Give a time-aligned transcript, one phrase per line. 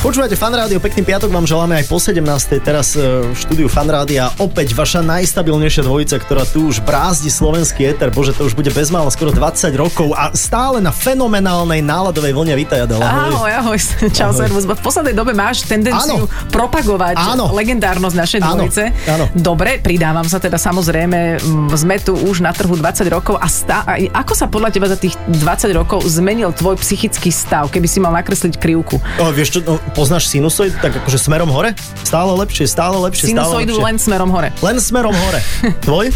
[0.00, 2.24] Počúvate Fan Rádio, pekný piatok vám želáme aj po 17.
[2.64, 7.84] Teraz e, v štúdiu Fan Rádia opäť vaša najstabilnejšia dvojica, ktorá tu už brázdi slovenský
[7.84, 8.08] éter.
[8.08, 12.56] Bože, to už bude bezmála skoro 20 rokov a stále na fenomenálnej náladovej vlne.
[12.56, 13.04] Adela.
[13.28, 13.76] Ahoj, ahoj.
[14.16, 14.40] Čau, Ahoj.
[14.40, 14.64] servus.
[14.64, 16.48] V poslednej dobe máš tendenciu Áno.
[16.48, 17.52] propagovať Áno.
[17.52, 18.82] legendárnosť našej dvojice.
[19.04, 19.28] áno.
[19.36, 23.84] Dobre, pridávam sa teda samozrejme, mm, sme tu už na trhu 20 rokov a stá,
[23.84, 28.00] a ako sa podľa teba za tých 20 rokov zmenil tvoj psychický stav, keby si
[28.00, 28.96] mal nakresliť krivku?
[29.20, 31.74] O, vieš čo, no, poznáš sinusoid, tak akože smerom hore?
[32.02, 33.86] Stále lepšie, stále lepšie, stále Sinusoidu lepšie.
[33.86, 34.48] len smerom hore.
[34.62, 35.40] len smerom hore.
[35.86, 36.08] Tvoj?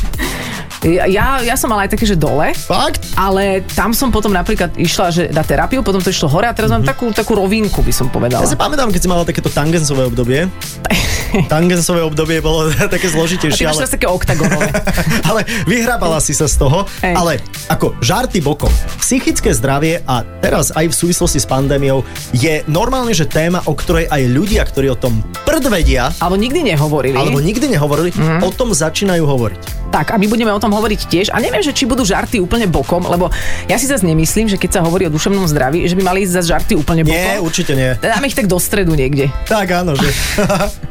[0.84, 3.00] Ja, ja, som mala aj také, že dole, Fakt?
[3.16, 6.68] ale tam som potom napríklad išla že na terapiu, potom to išlo hore a teraz
[6.68, 8.44] mám takú, takú rovinku, by som povedala.
[8.44, 10.44] Ja si pamätám, keď si mala takéto tangensové obdobie.
[11.50, 13.90] Tangensové obdobie bolo také a ty zložitejšie, ale...
[13.90, 14.70] také oktagonové.
[15.28, 16.86] ale vyhrábala si sa z toho.
[17.02, 17.14] Hej.
[17.16, 17.32] Ale
[17.66, 18.70] ako žarty bokom.
[19.02, 24.06] Psychické zdravie a teraz aj v súvislosti s pandémiou je normálne, že téma, o ktorej
[24.06, 27.16] aj ľudia, ktorí o tom prd vedia, Alebo nikdy nehovorili.
[27.18, 28.46] alebo nikdy nehovorili, Mhm.
[28.46, 29.90] o tom začínajú hovoriť.
[29.90, 31.26] Tak, a my budeme o tom hovoriť tiež.
[31.28, 33.30] A neviem, že či budú žarty úplne bokom, lebo
[33.64, 36.32] ja si zase nemyslím, že keď sa hovorí o duševnom zdraví, že by mali ísť
[36.34, 37.14] zase žarty úplne bokom.
[37.16, 37.94] Nie, určite nie.
[37.96, 39.30] Dáme ich tak do stredu niekde.
[39.44, 40.10] Tak áno, že...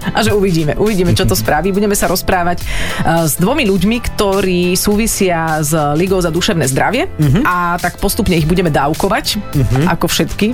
[0.05, 1.71] A že uvidíme, uvidíme, čo to spraví.
[1.71, 7.41] Budeme sa rozprávať uh, s dvomi ľuďmi, ktorí súvisia s Ligou za duševné zdravie Mhm.
[7.43, 9.39] a tak postupne ich budeme dávkovať,
[9.85, 10.53] ako všetky.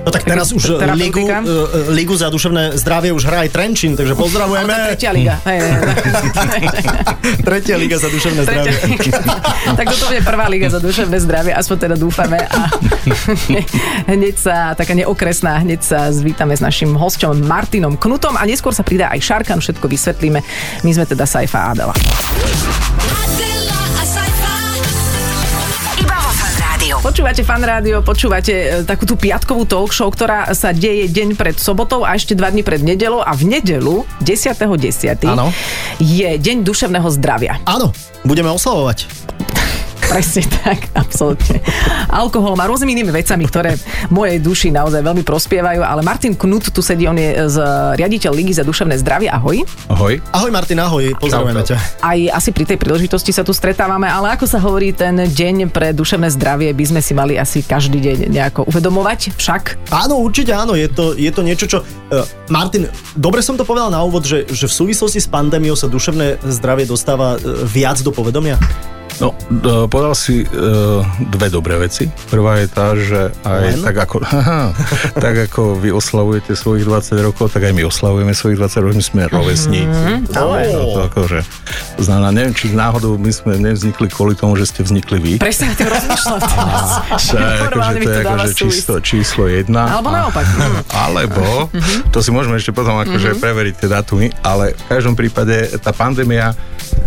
[0.00, 1.40] No tak teraz už terapeutika.
[1.40, 4.74] ligu, uh, ligu za duševné zdravie už hrá aj Trenčín, takže pozdravujeme.
[4.88, 5.34] tretia liga.
[5.42, 6.84] Hej, hej, hej.
[7.48, 8.44] Tretia liga za duševné zdravie.
[8.44, 9.10] Tretia liga.
[9.74, 12.38] tak toto bude prvá liga za duševné zdravie, aspoň teda dúfame.
[12.44, 12.68] A
[14.12, 18.84] hneď sa, taká neokresná, hneď sa zvítame s našim hosťom Martinom Knutom a neskôr sa
[18.84, 20.40] pridá aj Šarkan, všetko vysvetlíme.
[20.84, 21.72] My sme teda Saifa.
[21.72, 21.94] Adela,
[27.00, 31.56] Počúvate fan rádio, počúvate e, takú tú piatkovú talk show, ktorá sa deje deň pred
[31.56, 35.24] sobotou a ešte dva dní pred nedelou a v nedelu 10.10.
[35.24, 35.48] Áno.
[35.96, 37.56] je deň duševného zdravia.
[37.64, 39.08] Áno, budeme oslavovať.
[40.10, 41.62] Presne tak, absolútne.
[42.10, 43.78] Alkohol má rôznymi inými vecami, ktoré
[44.10, 47.56] mojej duši naozaj veľmi prospievajú, ale Martin Knut tu sedí, on je z
[47.94, 49.30] riaditeľ Ligy za duševné zdravie.
[49.30, 49.62] Ahoj.
[49.86, 50.18] Ahoj.
[50.34, 51.76] Ahoj Martin, ahoj, pozdravujeme ťa.
[52.02, 55.94] Aj asi pri tej príležitosti sa tu stretávame, ale ako sa hovorí, ten deň pre
[55.94, 59.94] duševné zdravie by sme si mali asi každý deň nejako uvedomovať však.
[59.94, 61.78] Áno, určite áno, je to, je to niečo, čo...
[62.10, 65.86] Uh, Martin, dobre som to povedal na úvod, že, že v súvislosti s pandémiou sa
[65.86, 68.58] duševné zdravie dostáva uh, viac do povedomia?
[69.18, 72.06] No, d- povedal si uh, dve dobré veci.
[72.30, 73.82] Prvá je tá, že aj Len?
[73.82, 74.70] tak ako, haha,
[75.24, 79.04] tak ako vy oslavujete svojich 20 rokov, tak aj my oslavujeme svojich 20 rokov, my
[79.04, 80.00] sme rovesníci.
[80.30, 81.38] No, no, to akože,
[81.98, 85.32] znamená, neviem, či náhodou my sme nevznikli kvôli tomu, že ste vznikli vy.
[85.36, 86.88] Presne rozmýšľam teraz.
[87.26, 89.90] To je akože, to je akože čisto, číslo jedna.
[89.90, 90.46] Alebo A- naopak.
[90.46, 90.80] Mhm.
[90.90, 91.44] Alebo,
[92.08, 96.52] to si môžeme ešte potom akože preveriť tie dátumy, ale v každom prípade tá pandémia,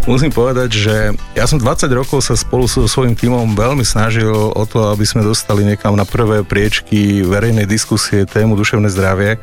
[0.05, 0.95] musím povedať, že
[1.35, 5.23] ja som 20 rokov sa spolu so svojím tímom veľmi snažil o to, aby sme
[5.23, 9.39] dostali niekam na prvé priečky verejnej diskusie tému duševné zdravie.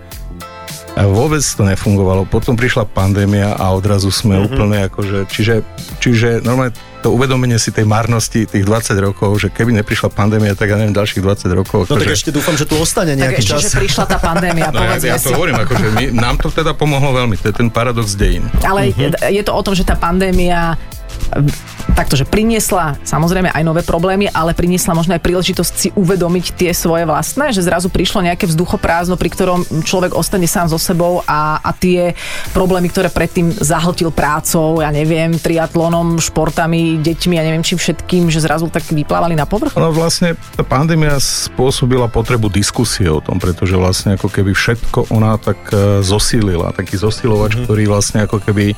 [0.98, 2.26] A vôbec to nefungovalo.
[2.26, 4.48] Potom prišla pandémia a odrazu sme mm-hmm.
[4.50, 5.18] úplne akože...
[5.30, 5.54] Čiže,
[6.02, 10.68] čiže normálne to uvedomenie si tej marnosti tých 20 rokov, že keby neprišla pandémia, tak
[10.68, 11.88] ja neviem, ďalších 20 rokov.
[11.88, 13.60] No tak akože- ešte dúfam, že tu ostane Tak nejaký ešte, čas.
[13.64, 15.32] že prišla tá pandémia, No ja, ja si.
[15.32, 18.44] to hovorím, akože my, nám to teda pomohlo veľmi, to je ten paradox dejín.
[18.62, 19.32] Ale uh-huh.
[19.32, 20.76] je to o tom, že tá pandémia
[21.94, 26.70] takto, že priniesla samozrejme aj nové problémy, ale priniesla možno aj príležitosť si uvedomiť tie
[26.72, 31.60] svoje vlastné, že zrazu prišlo nejaké vzduchoprázdno, pri ktorom človek ostane sám so sebou a,
[31.60, 32.16] a tie
[32.56, 38.40] problémy, ktoré predtým zahltil prácou, ja neviem, triatlonom, športami, deťmi, ja neviem čím všetkým, že
[38.40, 39.76] zrazu tak vyplávali na povrch.
[39.76, 45.36] No vlastne tá pandémia spôsobila potrebu diskusie o tom, pretože vlastne ako keby všetko ona
[45.36, 47.66] tak e, zosílila, taký zosilovač, mm-hmm.
[47.66, 48.72] ktorý vlastne ako keby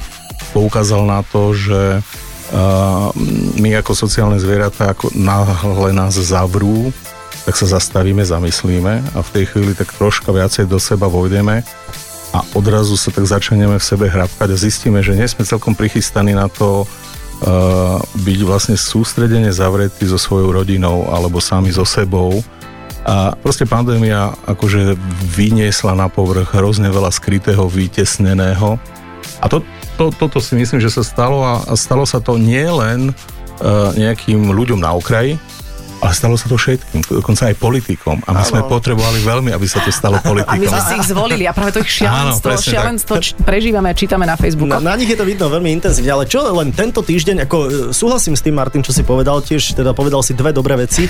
[0.51, 2.03] poukázal na to, že
[3.57, 6.93] my ako sociálne zvieratá, ako náhle nás zavrú,
[7.49, 11.65] tak sa zastavíme, zamyslíme a v tej chvíli tak troška viacej do seba vojdeme
[12.33, 16.33] a odrazu sa tak začneme v sebe hrabkať a zistíme, že nie sme celkom prichystaní
[16.33, 22.41] na to uh, byť vlastne sústredene zavretí so svojou rodinou alebo sami so sebou.
[23.03, 24.95] A proste pandémia akože
[25.35, 28.79] vyniesla na povrch hrozne veľa skrytého, vytesneného.
[29.43, 29.61] A to,
[30.03, 34.51] to, toto si myslím, že sa stalo a, stalo sa to nie len uh, nejakým
[34.51, 35.39] ľuďom na okraji,
[36.03, 38.27] Ale stalo sa to všetkým, dokonca aj politikom.
[38.27, 40.67] A my sme potrebovali veľmi, aby sa to stalo A my politikom.
[40.67, 42.67] sme si ich zvolili a práve to ich Áno, šialenstvo, tak.
[42.67, 44.67] šialenstvo č- prežívame a čítame na Facebooku.
[44.67, 47.69] Na, na nich je to vidno veľmi intenzívne, ale čo len tento týždeň, ako e,
[47.95, 51.07] súhlasím s tým, Martin, čo si povedal tiež, teda povedal si dve dobré veci.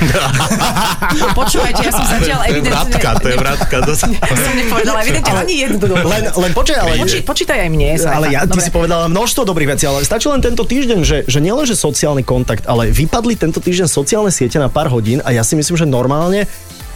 [1.41, 2.77] Počúvajte, ja som zatiaľ To je evidentne...
[2.77, 3.77] vrátka, to je vrátka.
[3.81, 4.07] To sa...
[4.45, 6.05] som nepovedala evidentne ani jednu dobrú.
[6.05, 6.95] Len, len počkaj, ale...
[7.01, 7.89] Počí, počítaj aj mne.
[7.97, 8.13] Sajfa.
[8.13, 11.39] Ale ja, ty si povedal množstvo dobrých vecí, ale stačí len tento týždeň, že, že
[11.41, 15.43] nielen, že sociálny kontakt, ale vypadli tento týždeň sociálne siete na pár hodín a ja
[15.43, 16.47] si myslím, že normálne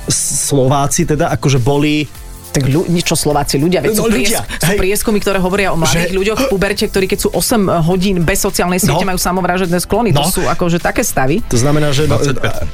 [0.06, 2.06] Slováci teda akože boli
[2.54, 5.76] Tak ľu, čo Slováci, ľudia, veď No, sú, ľudia, priesk, sú prieskumy, ktoré hovoria o
[5.76, 9.10] mladých Že- ľuďoch v puberte, ktorí keď sú 8 hodín bez sociálnej siete, No.
[9.12, 10.10] majú samovražedné sklony.
[10.10, 10.24] No.
[10.24, 11.44] To sú akože také stavy.
[11.44, 12.08] To znamená, že...
[12.08, 12.64] No, 20%.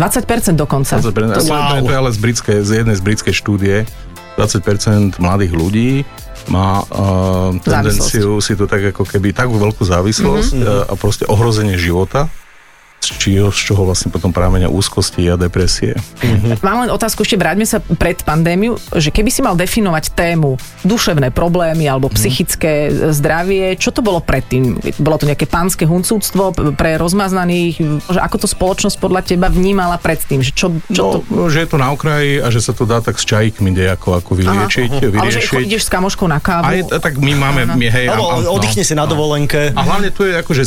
[0.00, 0.96] 20% dokonca.
[0.96, 1.82] To, to, to, Wow.
[1.82, 3.76] to je ale z, britskej, z jednej z britskej štúdie.
[4.38, 5.90] 20% mladých ľudí
[6.46, 10.62] má uh, tendenciu si to tak ako keby takú veľkú závislosť Mhm.
[10.62, 10.88] mm-hmm.
[10.88, 12.30] a proste ohrozenie života,
[13.16, 15.96] čoho, z čoho vlastne potom prámenia úzkosti a depresie.
[16.60, 21.32] Mám len otázku, ešte vráťme sa pred pandémiu, že keby si mal definovať tému duševné
[21.32, 24.76] problémy alebo psychické zdravie, čo to bolo predtým?
[24.98, 28.04] Bolo to nejaké pánske huncúctvo pre rozmaznaných?
[28.04, 30.42] Že ako to spoločnosť podľa teba vnímala predtým?
[30.42, 31.16] Že čo, čo to...
[31.30, 34.18] No, že je to na okraji a že sa to dá tak s čajíkmi nejako
[34.18, 34.90] ako vyliečiť.
[35.14, 35.64] Ale že vyriešiť.
[35.64, 36.66] ideš s kamoškou na kávu?
[36.66, 39.70] Aj, tak my máme, my, hej, Alebo a- a- oddychne si na dovolenke.
[39.72, 40.64] A hlavne tu je akože,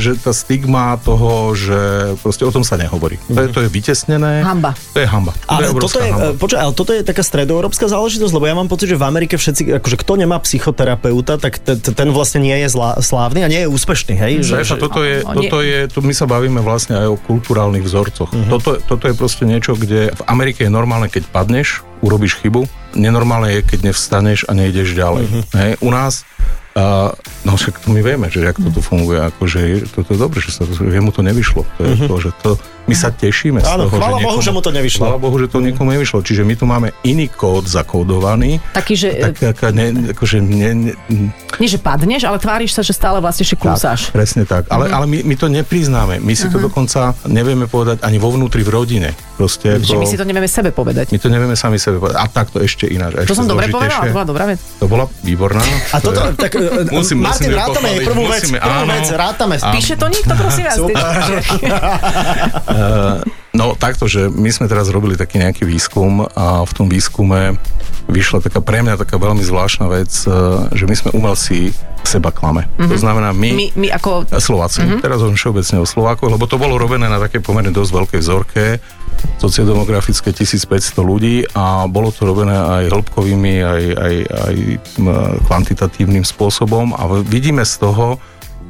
[0.00, 1.75] že tá stigma toho, že
[2.18, 3.16] proste o tom sa nehovorí.
[3.28, 4.42] To je, to je vytesnené.
[4.42, 4.74] Hamba.
[4.94, 5.32] To je hamba.
[5.46, 6.30] Ale to je toto je, hamba.
[6.32, 9.34] e, počkaj, ale toto je taká stredoeurópska záležitosť, lebo ja mám pocit, že v Amerike
[9.36, 13.48] všetci, akože kto nemá psychoterapeuta, tak t- t- ten vlastne nie je zlá, slávny a
[13.48, 14.32] nie je úspešný, hej?
[14.42, 18.30] Že, Že, toto je, toto je, tu my sa bavíme vlastne aj o kulturálnych vzorcoch.
[18.32, 18.50] Mhm.
[18.50, 22.68] Toto, toto je proste niečo, kde v Amerike je normálne, keď padneš, urobíš chybu.
[22.96, 25.24] Nenormálne je, keď nevstaneš a nejdeš ďalej.
[25.28, 25.40] Mhm.
[25.52, 26.24] Hej, u nás
[26.76, 27.08] Uh,
[27.42, 30.68] no však to my vieme, že jak toto funguje, akože toto je dobre, že sa
[30.68, 31.64] to, že mu to nevyšlo.
[31.64, 32.50] To je to, že to,
[32.84, 33.72] my sa tešíme z Mhm.
[33.72, 35.02] Áno, toho, chvála že Bohu, že mu to nevyšlo.
[35.02, 36.20] Chvála Bohu, že to niekomu nevyšlo.
[36.20, 40.92] Čiže my tu máme iný kód zakódovaný, Taký, že tak, tak ne, akože ne, ne,
[41.56, 44.12] nie, že padneš, ale tváriš sa, že stále vlastne ešte kúsaš.
[44.12, 44.68] Presne tak.
[44.68, 46.20] Ale, ale my, my to nepriznáme.
[46.20, 49.10] My si to dokonca nevieme povedať ani vo vnútri v rodine.
[49.36, 51.12] Proste Že ako, my si to nevieme sebe povedať.
[51.12, 52.16] my to nevieme sami sebe povedať.
[52.16, 53.14] A takto ešte ináč.
[53.14, 54.58] a To ešte som dobre povedala, to bola dobrá vec.
[54.80, 55.60] To bola výborná.
[55.92, 58.90] A toto, je- tak, e, Musím- Martin, musím rátame jej prvú vec, musíme, prvú áno.
[58.90, 59.54] vec, rátame.
[59.60, 60.80] Píše to niekto, prosím vás?
[63.56, 67.56] No takto, že my sme teraz robili taký nejaký výskum a v tom výskume
[68.06, 70.30] vyšla taká pre mňa taká veľmi zvláštna vec, eh,
[70.76, 71.72] že my sme umelci
[72.04, 72.70] seba klame.
[72.78, 74.30] To znamená my, My, my ako...
[74.38, 74.78] Slováci.
[74.78, 75.02] Mm-hmm.
[75.02, 78.78] Teraz hovorím všeobecne o Slovákoch, lebo to bolo robené na také pomerne dosť veľkej vzorke,
[79.36, 84.54] sociodemografické 1500 ľudí a bolo to robené aj hĺbkovými, aj, aj, aj
[85.44, 88.16] kvantitatívnym spôsobom a vidíme z toho,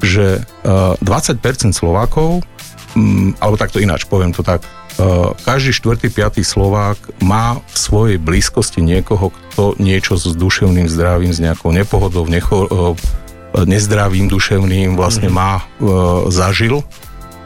[0.04, 1.40] že uh, 20%
[1.72, 2.44] Slovákov,
[2.92, 4.60] mm, alebo takto ináč, poviem to tak,
[5.00, 11.32] uh, každý štvrtý, piatý Slovák má v svojej blízkosti niekoho, kto niečo s duševným zdravím,
[11.32, 12.92] s nejakou nepohodou, necho, uh,
[13.56, 16.84] nezdravým duševným vlastne má, uh, zažil.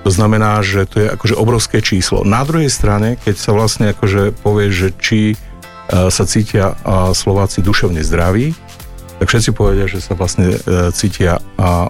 [0.01, 2.25] To znamená, že to je akože obrovské číslo.
[2.25, 7.61] Na druhej strane, keď sa vlastne akože povie, že či uh, sa cítia uh, Slováci
[7.61, 8.57] duševne zdraví,
[9.21, 11.37] tak všetci povedia, že sa vlastne uh, cítia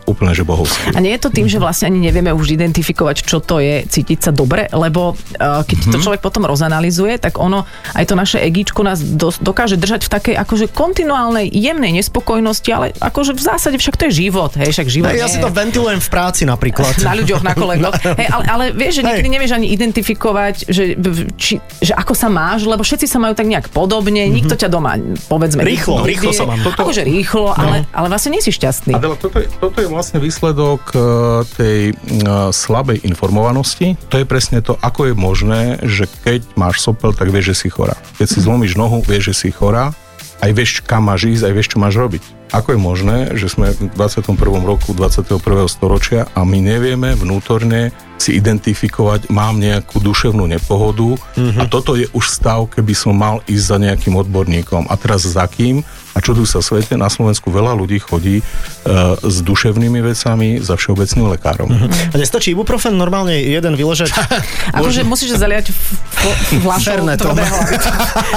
[0.04, 0.90] úplne že bohovskí.
[0.90, 4.18] A nie je to tým, že vlastne ani nevieme už identifikovať, čo to je cítiť
[4.20, 5.90] sa dobre, lebo uh, keď Mhm.
[5.90, 7.62] to človek potom rozanalizuje, tak ono,
[7.92, 12.86] aj to naše egíčko nás do, dokáže držať v takej akože kontinuálnej, jemnej nespokojnosti, ale
[12.92, 15.98] akože v zásade však to je život, hej, však život Ja nie si to ventilujem
[15.98, 16.90] v práci napríklad.
[17.06, 17.94] na ľuďoch, na kolegoch.
[18.20, 19.36] Hej, ale, ale vieš, že niekedy Hej.
[19.36, 20.82] nevieš ani identifikovať, že,
[21.36, 24.98] či, že ako sa máš, lebo všetci sa majú tak nejak podobne, nikto ťa doma,
[25.26, 25.62] povedzme...
[25.62, 25.68] Mhm.
[25.68, 26.58] Rýchlo, nikdy- rýchlo sa mám.
[26.66, 27.19] Akože rýchlo,
[27.54, 28.96] ale, ale vlastne nie si šťastný.
[28.96, 31.00] Adela, toto je, toto je vlastne výsledok eh,
[31.56, 31.94] tej eh,
[32.50, 33.96] slabej informovanosti.
[34.10, 37.68] To je presne to, ako je možné, že keď máš sopel, tak vieš, že si
[37.68, 37.96] chorá.
[38.16, 39.92] Keď si zlomíš nohu, vieš, že si chorá.
[40.40, 42.22] Aj vieš, kam máš ísť, aj vieš, čo máš robiť.
[42.50, 44.34] Ako je možné, že sme v 21.
[44.66, 45.38] roku 21.
[45.70, 51.16] storočia a my nevieme vnútorne si identifikovať, mám nejakú duševnú nepohodu
[51.56, 54.92] a toto je už stav, keby som mal ísť za nejakým odborníkom.
[54.92, 55.80] A teraz za kým?
[56.12, 57.00] A čo tu sa svete?
[57.00, 61.70] Na Slovensku veľa ľudí chodí uh, s duševnými vecami za všeobecným lekárom.
[62.12, 64.12] A nestačí ibuprofen normálne jeden vyležať?
[64.76, 65.72] Akože musíš zaliať
[66.60, 67.02] Vlašov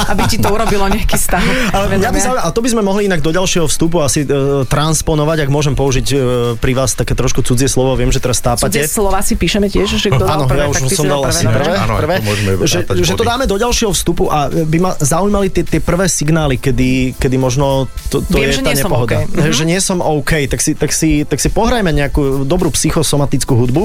[0.08, 1.44] aby, ti to urobilo nejaký stav.
[1.76, 4.64] Ale, mňa by zaujímalo, a to by sme mohli inak do ďalšieho vstupu asi e,
[4.68, 6.16] transponovať, ak môžem použiť e,
[6.58, 8.72] pri vás také trošku cudzie slovo, viem, že teraz tápate.
[8.72, 11.22] Cudzie slova si píšeme tiež, že kto dal Áno, prvé, ja už tak som dal
[11.28, 14.78] asi prvé, Áno, prvé to môžeme že, že to dáme do ďalšieho vstupu a by
[14.80, 18.72] ma zaujímali tie, tie prvé signály, kedy, kedy možno to, to Viem, je že tá
[18.72, 19.12] nie som nepohoda.
[19.12, 19.14] OK.
[19.28, 19.52] Mhm.
[19.54, 23.84] Že nie som OK, tak si, tak, si, tak si pohrajme nejakú dobrú psychosomatickú hudbu,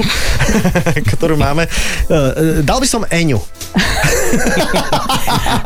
[1.19, 1.67] ktorú máme.
[1.67, 1.71] E,
[2.11, 3.41] e, Dal by som Eňu.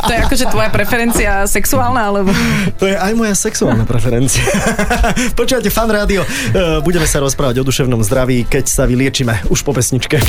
[0.03, 2.31] To je akože tvoja preferencia sexuálna, alebo...
[2.79, 4.43] To je aj moja sexuálna preferencia.
[5.39, 6.23] Počúvate fan rádio.
[6.23, 10.23] E, Budeme sa rozprávať o duševnom zdraví, keď sa vyliečime už po pesničke.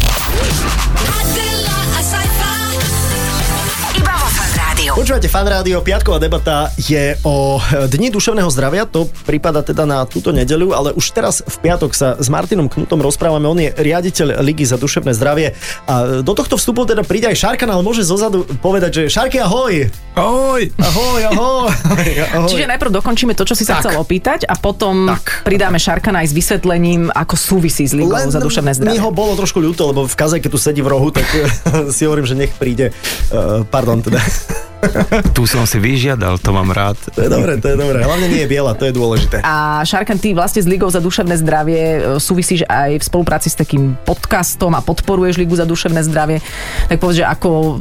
[5.04, 7.60] Počúvate fan rádio, piatková debata je o
[7.92, 12.16] Dni duševného zdravia, to prípada teda na túto nedeľu, ale už teraz v piatok sa
[12.16, 15.60] s Martinom Knutom rozprávame, on je riaditeľ Ligy za duševné zdravie
[15.92, 19.92] a do tohto vstupu teda príde aj Šarkan, ale môže zozadu povedať, že Šarky ahoj!
[20.16, 20.72] Ahoj!
[20.80, 21.68] Ahoj, ahoj!
[22.40, 22.48] ahoj.
[22.48, 23.92] Čiže najprv dokončíme to, čo si sa Tak.
[23.92, 25.44] chcel opýtať a potom Tak.
[25.44, 29.04] pridáme Šarkana aj s vysvetlením, ako súvisí s Ligou za duševné mi zdravie.
[29.04, 31.28] ho bolo trošku ľúto, lebo v kaze, keď tu sedí v rohu, tak
[31.96, 32.96] si hovorím, že nech príde.
[33.28, 34.24] Uh, pardon, teda.
[35.38, 37.00] Tu som si vyžiadal, to mám rád.
[37.16, 38.04] To je dobré, to je dobré.
[38.04, 39.42] Hlavne nie je biela, to je dôležité.
[39.44, 43.56] A Šarkan, ty vlastne s Ligou za duševné zdravie e, súvisíš aj v spolupráci s
[43.58, 46.44] takým podcastom a podporuješ Ligu za duševné zdravie.
[46.92, 47.80] Tak povedz, že ako,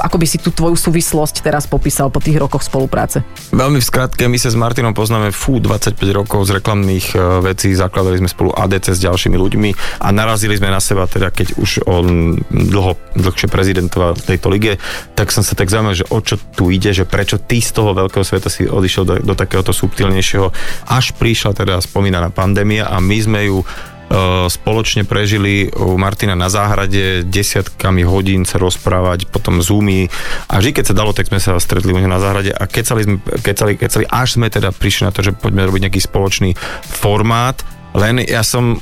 [0.00, 3.26] ako by si tú tvoju súvislosť teraz popísal po tých rokoch spolupráce?
[3.50, 7.74] Veľmi v skratke, my sa s Martinom poznáme fú 25 rokov z reklamných e, vecí,
[7.74, 9.70] zakladali sme spolu ADC s ďalšími ľuďmi
[10.00, 14.72] a narazili sme na seba, teda keď už on dlho, dlhšie prezidentoval v tejto lige,
[15.18, 17.96] tak som sa tak zaujímal, že o čo tu ide, že prečo ty z toho
[17.96, 20.52] veľkého sveta si odišiel do, do takéhoto subtilnejšieho,
[20.92, 23.66] až prišla teda spomínaná pandémia a my sme ju e,
[24.46, 30.06] spoločne prežili u Martina na záhrade desiatkami hodín sa rozprávať, potom zoomy.
[30.46, 33.16] A vždy, keď sa dalo, tak sme sa stretli u na záhrade a kecali sme,
[33.42, 36.54] kecali, kecali, až sme teda prišli na to, že poďme robiť nejaký spoločný
[36.86, 37.58] formát,
[37.94, 38.78] len ja som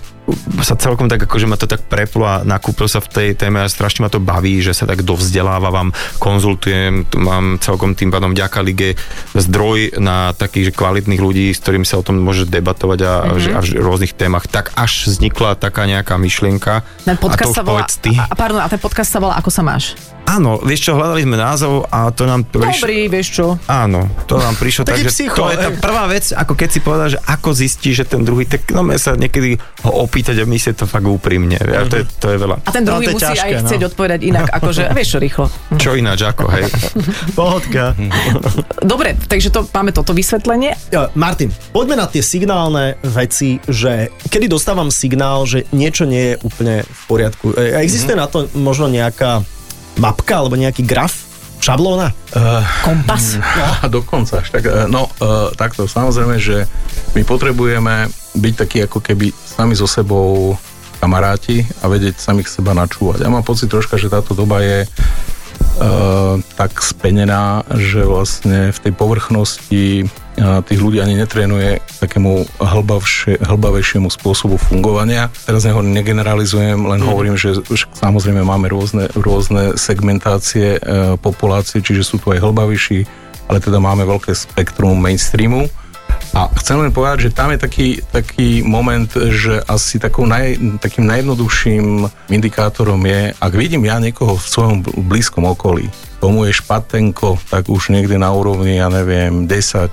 [0.63, 3.67] sa celkom tak akože ma to tak preplo a nakúpil sa v tej téme a
[3.67, 5.91] strašne ma to baví, že sa tak dovzdelávam,
[6.23, 8.95] konzultujem, tu mám celkom tým pádom vďaka lige
[9.35, 13.35] zdroj na takých že kvalitných ľudí, s ktorými sa o tom môže debatovať a, Mhm.
[13.35, 13.57] mm-hmm.
[13.57, 14.47] a v rôznych témach.
[14.47, 16.87] Tak až vznikla taká nejaká myšlienka.
[17.03, 17.83] Ten a to podcast sa volá...
[17.83, 19.99] a pardon, a ten podcast sa volá Ako sa máš?
[20.23, 22.87] Áno, vieš čo, hľadali sme názov a to nám prišlo...
[22.87, 23.47] Dobrý, vieš čo?
[23.67, 26.69] Áno, to nám prišlo Taký tak, že psycho, to je tá prvá vec, ako keď
[26.71, 30.45] si povedal, že ako zistí, že ten druhý, tak no sa niekedy ho opýtať a
[30.47, 31.59] myslieť to fakt úprimne.
[31.59, 31.91] Mm-hmm.
[31.91, 32.57] To, je, to je veľa.
[32.63, 33.61] A ten No, druhý je musí ťažké, aj no.
[33.67, 35.45] chcieť odpovedať inak, akože, vieš čo, rýchlo.
[35.77, 36.65] Čo ináč, ako, hej.
[37.39, 37.85] Pohodka.
[38.81, 40.75] Dobre, takže to, máme toto vysvetlenie.
[41.19, 46.75] Martin, poďme na tie signálne veci, že kedy dostávam signál, že niečo nie je úplne
[46.87, 47.53] v poriadku.
[47.57, 49.43] E, Existuje na to možno nejaká
[49.99, 51.29] mapka alebo nejaký graf?
[51.63, 52.11] Šablóna?
[52.83, 53.39] Kompas.
[53.83, 56.67] A dokonca až tak, no e, takto, samozrejme, že
[57.15, 60.59] my potrebujeme byť takí ako keby sami so sebou
[60.99, 63.27] kamaráti a vedieť samých seba načúvať.
[63.27, 68.93] Ja mám pocit troška, že táto doba je uh, tak spenená, že vlastne v tej
[68.95, 75.29] povrchnosti uh, tých ľudí ani netrénuje takému hlbavšie, hlbavejšiemu spôsobu fungovania.
[75.45, 77.61] Teraz neho negeneralizujem, len hovorím, že,
[77.97, 83.05] samozrejme máme rôzne, rôzne segmentácie uh, populácie, čiže sú tu aj hlbavejší,
[83.53, 85.69] ale teda máme veľké spektrum mainstreamu.
[86.33, 91.05] A chcem len povedať, že tam je taký, taký moment, že asi takou naj, takým
[91.11, 97.37] najjednoduchším indikátorom je, ak vidím ja niekoho v svojom bl- blízkom okolí, tomu je špatenko,
[97.51, 99.91] tak už niekde na úrovni, ja neviem, 10,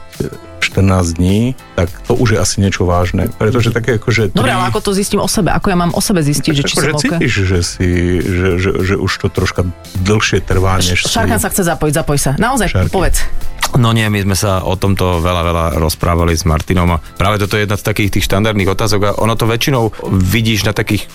[0.69, 3.27] 14 dní, tak to už je asi niečo vážne.
[3.35, 4.23] Pretože také ako, že...
[4.29, 5.49] Dobre, ale ako to zistím o sebe?
[5.49, 7.03] Ako ja mám o sebe zistiť, že či Akože som Akože OK?
[7.17, 7.89] cítiš, že, si,
[8.21, 9.61] že, že, že už to troška
[10.05, 11.09] dlhšie trvá, než si...
[11.09, 12.31] Šarkan sa chce zapojiť, zapoj sa.
[12.37, 12.93] Naozaj, Šarky.
[12.93, 13.25] povedz.
[13.77, 17.53] No nie, my sme sa o tomto veľa, veľa rozprávali s Martinom a práve toto
[17.53, 21.05] je jedna z takých tých štandardných otázok a ono to väčšinou vidíš na takých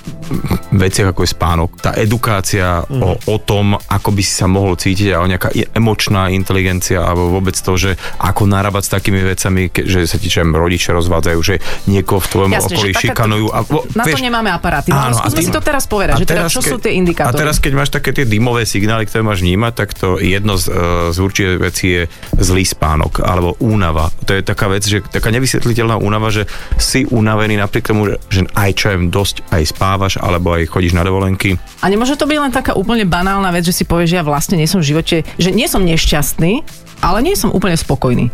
[0.70, 1.70] veciach ako je spánok.
[1.82, 3.02] Tá edukácia mm.
[3.02, 7.42] o, o tom, ako by si sa mohol cítiť a o nejaká emočná inteligencia alebo
[7.42, 11.38] vôbec to, že ako narábať s takými vecami, ke, že sa ti čem rodičia rozvádzajú,
[11.44, 11.54] že
[11.90, 13.46] niekoho v tvojom Jasne, okolí šikanujú.
[13.52, 14.88] A, vo, Na to nemáme aparáty.
[14.92, 16.92] No, Áno, skúsme tým- si to teraz povedať, že teda teraz, čo keď- sú tie
[16.94, 17.34] indikátory?
[17.34, 20.70] A teraz, keď máš také tie dymové signály, ktoré máš vnímať, tak to jedno z,
[20.70, 20.72] e,
[21.12, 22.02] z určite veci je
[22.38, 24.08] zlý spánok alebo únava.
[24.24, 26.46] To je taká vec, že taká nevysvetliteľná únava, že
[26.76, 31.02] si unavený napriek tomu, že- aj čo je dosť aj spávaš, alebo aj chodíš na
[31.04, 31.56] dovolenky.
[31.82, 34.56] A nemôže to byť len taká úplne banálna vec, že si povieš, že ja vlastne
[34.56, 36.62] nie som v živote, že nie som nešťastný,
[37.04, 38.32] ale nie som úplne spokojný.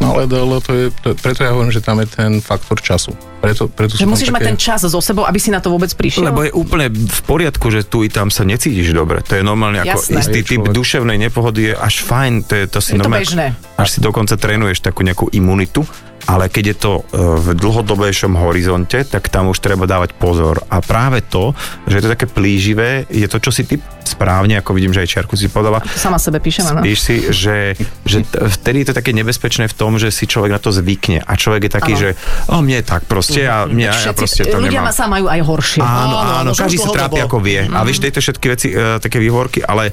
[0.00, 2.80] No ale d- lebo to je, to, preto ja hovorím, že tam je ten faktor
[2.80, 3.12] času.
[3.38, 6.26] Preto, preto Že musíš mať ten čas so sebou, aby si na to vôbec prišiel?
[6.26, 9.22] Lebo je úplne v poriadku, že tu i tam sa necítiš dobre.
[9.22, 10.18] To je normálne ako Jasné.
[10.18, 10.74] istý typ človek.
[10.74, 12.32] duševnej nepohody je až fajn.
[12.50, 13.54] To, je, to si Je to bežné.
[13.78, 15.86] Až si dokonca trénuješ takú nejakú imunitu.
[16.28, 20.60] Ale keď je to e, v dlhodobejšom horizonte, tak tam už treba dávať pozor.
[20.68, 21.56] A práve to,
[21.88, 25.08] že je to také plíživé, je to, čo si ty správne, ako vidím, že aj
[25.08, 26.80] Čarku si podala, Sama sebe píšem, áno.
[26.80, 30.60] Spíš si, že, že vtedy je to také nebezpečné v tom, že si človek na
[30.60, 32.00] to zvykne a človek je taký, Áno.
[32.00, 32.08] že
[32.48, 34.96] o mne je tak proste ja Všetci, proste to ľudia nemám.
[34.96, 35.80] sa majú aj horšie.
[35.84, 37.68] Áno, Áno, že každý sa trápi ako vie.
[37.68, 39.92] A vieš, tieto všetky veci, e, také výhovorky, ale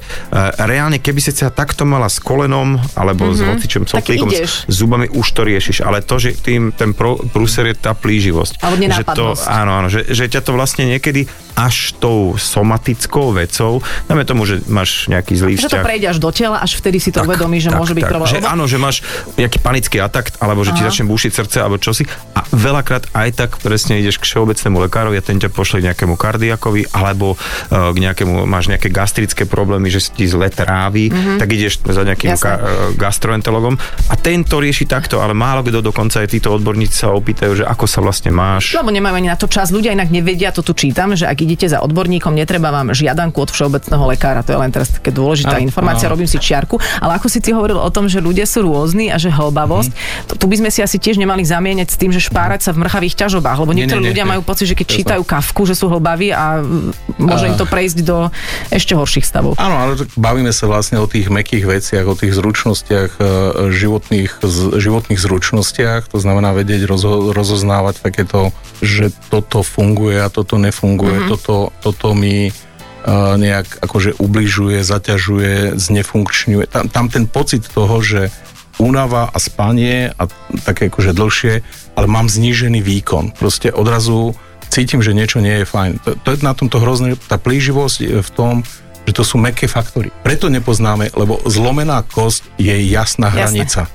[0.64, 4.64] reálne, keby si sa takto mala s kolenom, alebo s hocičom soplíkom, ideš.
[4.64, 5.84] s zubami, už to riešiš.
[5.84, 8.64] Ale to, že tým ten pro, prúser je tá plíživosť.
[8.64, 13.80] Alebo že to, áno, áno, že, že ťa to vlastne niekedy až tou somatickou vecou,
[14.04, 15.86] dáme tomu, že máš nejaký zlý Že to vzťah.
[15.88, 18.28] prejde až do tela, až vtedy si to uvedomíš, že môže byť problém.
[18.28, 19.00] Že áno, že máš
[19.40, 20.92] nejaký panický atak, alebo že ti Aha.
[20.92, 22.04] začne búšiť srdce, alebo čosi.
[22.36, 26.20] A veľakrát aj tak presne ideš k všeobecnému lekárovi a ten ťa pošle k nejakému
[26.20, 31.08] kardiakovi, alebo uh, k nejakému, máš nejaké gastrické problémy, že ti zle trávi,
[31.40, 32.36] tak ideš za nejakým.
[32.36, 32.44] Jasné.
[32.44, 32.62] ka, uh,
[33.00, 33.80] gastroenterologom.
[34.12, 37.64] A ten to rieši takto, ale málo kto dokonca aj títo odborníci sa opýtajú, že
[37.64, 38.72] ako sa vlastne máš.
[38.72, 39.68] Lebo nemajú ani na to čas.
[39.68, 43.48] Ľudia inak nevedia, to tu čítam, že ak idete za odborníkom, netreba vám žiadanku od
[43.48, 44.40] všeobecného lekára.
[44.42, 46.14] To je len teraz také dôležitá Áno, informácia, áno.
[46.14, 46.76] robím si čiarku.
[46.98, 49.98] Ale ako si ty hovoril o tom, že ľudia sú rôzni a že hlbavosť, Mhm.
[50.26, 52.80] to, tu by sme si asi tiež nemali zamieňať s tým, že špárať sa v
[52.80, 54.32] mrchavých ťažobách, lebo Nie, niektorí nie, nie, ľudia nie.
[54.32, 56.62] majú pocit, že keď čítajú kavku, že sú hlbaví a
[57.16, 58.28] môže A- im to prejsť do
[58.68, 59.54] ešte horších stavov.
[59.56, 63.24] Áno, ale bavíme sa vlastne o tých mekých veciach, o tých zručnostiach, e,
[63.70, 68.52] životných, z- životných zručnostiach, to znamená vedieť rozo, rozoznávať takéto,
[68.84, 71.30] že toto funguje a toto nefunguje, mm-hmm.
[71.32, 76.68] toto, toto mi uh, nejak akože ubližuje, zaťažuje, znefunkčňuje.
[76.68, 78.28] Tam, tam ten pocit toho, že
[78.76, 80.28] únava a spanie a
[80.68, 81.54] také akože dlhšie,
[81.96, 83.32] ale mám znížený výkon.
[83.32, 84.36] Proste odrazu
[84.68, 86.04] cítim, že niečo nie je fajn.
[86.04, 88.54] To, to je na tomto hrozné, tá plíživosť je v tom,
[89.06, 90.10] že to sú meké faktory.
[90.26, 93.86] Preto nepoznáme, lebo zlomená kosť je jasná hranica.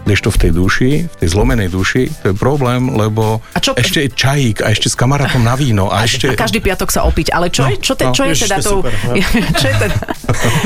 [0.00, 4.00] Kdežto v tej duši, v tej zlomenej duši, to je problém, lebo A čo- ešte
[4.00, 6.26] je čajík a ešte s kamarátom na víno a ešte...
[6.26, 7.30] A každý piatok sa opiť.
[7.30, 8.78] Ale čo, No, je, čo, te, no, čo je teda to je tou...
[8.80, 9.12] super, no.
[9.60, 9.96] čo je teda...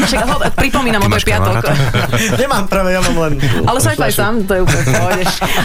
[0.06, 1.60] Však, ho, pripomínam, o piatok.
[2.40, 3.32] Nemám práve, ja mám len...
[3.64, 5.22] Ale som aj sám, to je úplne pohode.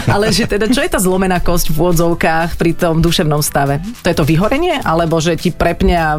[0.08, 3.78] Ale že teda, čo je tá zlomená kosť v úvodzovkách pri tom duševnom stave?
[4.02, 4.82] To je to vyhorenie?
[4.82, 6.18] Alebo že ti prepne a,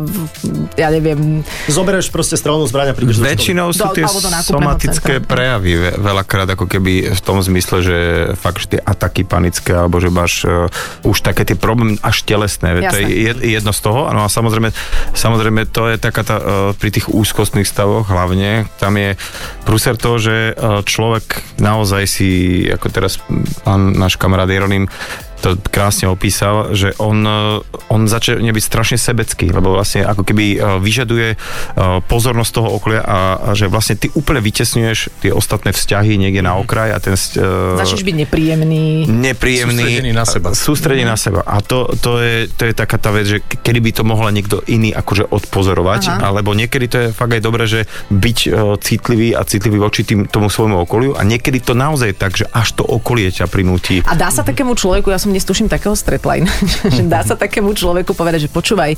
[0.74, 3.27] ja neviem, Zoberieš proste strelnú zbraň a prídeš do.
[3.27, 5.27] Väčšinou sú Do- tie do nákupného somatické centra.
[5.27, 7.98] prejavy ve- veľakrát ako keby v tom zmysle, že
[8.38, 10.70] fakt, že tie ataky panické, alebo že máš uh,
[11.06, 12.77] už také tie problémy až telesné.
[12.77, 13.08] Veď To je
[13.51, 14.10] jedno z toho.
[14.14, 14.70] No a samozrejme,
[15.14, 16.46] samozrejme to je taká tá, uh,
[16.77, 19.18] pri tých úzkostných stavoch hlavne, tam je
[19.66, 22.30] prúser toho, že uh, človek naozaj si,
[22.70, 23.18] ako teraz
[23.66, 24.90] pán náš kamarát Jeronim,
[25.42, 30.46] to krásne opísal, že on, eh, on začne byť strašne sebecký, lebo vlastne ako keby
[30.56, 31.38] eh, vyžaduje eh,
[32.06, 36.62] pozornosť toho okolia a, a že vlastne ty úplne vytesňuješ tie ostatné vzťahy niekde na
[36.62, 39.10] okraj a ten začneš byť nepríjemný.
[39.10, 39.82] nepríjemný.
[39.82, 40.48] Sústredený na seba.
[40.54, 41.42] Sústredený na seba.
[41.42, 44.30] A to, to, je, to je taká tá vec, že ke- kedy by to mohla
[44.30, 46.30] niekto iný akože odpozorovať, Aha.
[46.30, 48.38] alebo niekedy to je fakt aj dobré, že byť
[48.84, 52.46] citlivý a citlivý voči tým, tomu svojmu okoliu a niekedy to naozaj je tak, že
[52.51, 54.04] až to okolie ťa prinúti.
[54.04, 56.44] A dá sa takému človeku, ja som dnes tuším takého stretla,
[57.11, 58.94] dá sa takému človeku povedať, že počúvaj,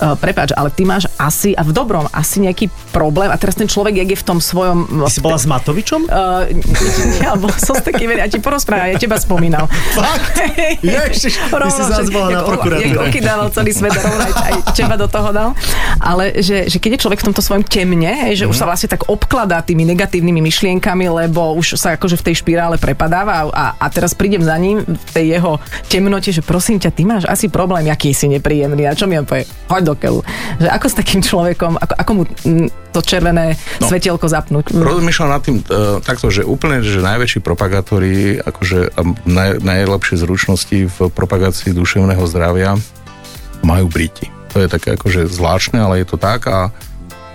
[0.00, 3.68] uh, prepáč, ale ty máš asi, a v dobrom, asi nejaký problém a teraz ten
[3.68, 5.06] človek, jak je v tom svojom...
[5.06, 6.06] Ty si bola s Matovičom?
[6.08, 6.48] Uh,
[7.24, 9.66] ja bol som s takým, ja ti porozprávam, ja teba spomínal.
[9.92, 10.38] Fakt?
[10.80, 13.12] Ježiš, ty si zás bola na prokuratúre.
[13.12, 15.50] Jak celý svet a rovno aj, teba do toho dal.
[15.98, 18.70] Ale že, že keď je človek v tomto svojom temne, že už sa Mhm.
[18.70, 23.64] vlastne tak obkladá tými negatívnymi myšlienkami, lebo už sa akože v tej špirále prepadáva a,
[23.80, 25.56] a teraz prídem za ním v tej jeho
[25.88, 28.84] temnote, že prosím ťa, ty máš asi problém, aký si nepríjemný.
[28.84, 29.48] A čo mi on povie?
[29.72, 30.20] Hoď do keľu.
[30.60, 33.88] Že ako s takým človekom, ako, ako mu mm, to červené no.
[33.88, 34.76] svetielko zapnúť?
[34.76, 38.92] Rozmýšľam nad tým uh, takto, že úplne, že najväčší propagátori, akože
[39.24, 42.76] naj, najlepšie zručnosti v propagácii duševného zdravia
[43.64, 44.28] majú Briti.
[44.52, 46.72] To je také akože zvláštne, ale je to tak a,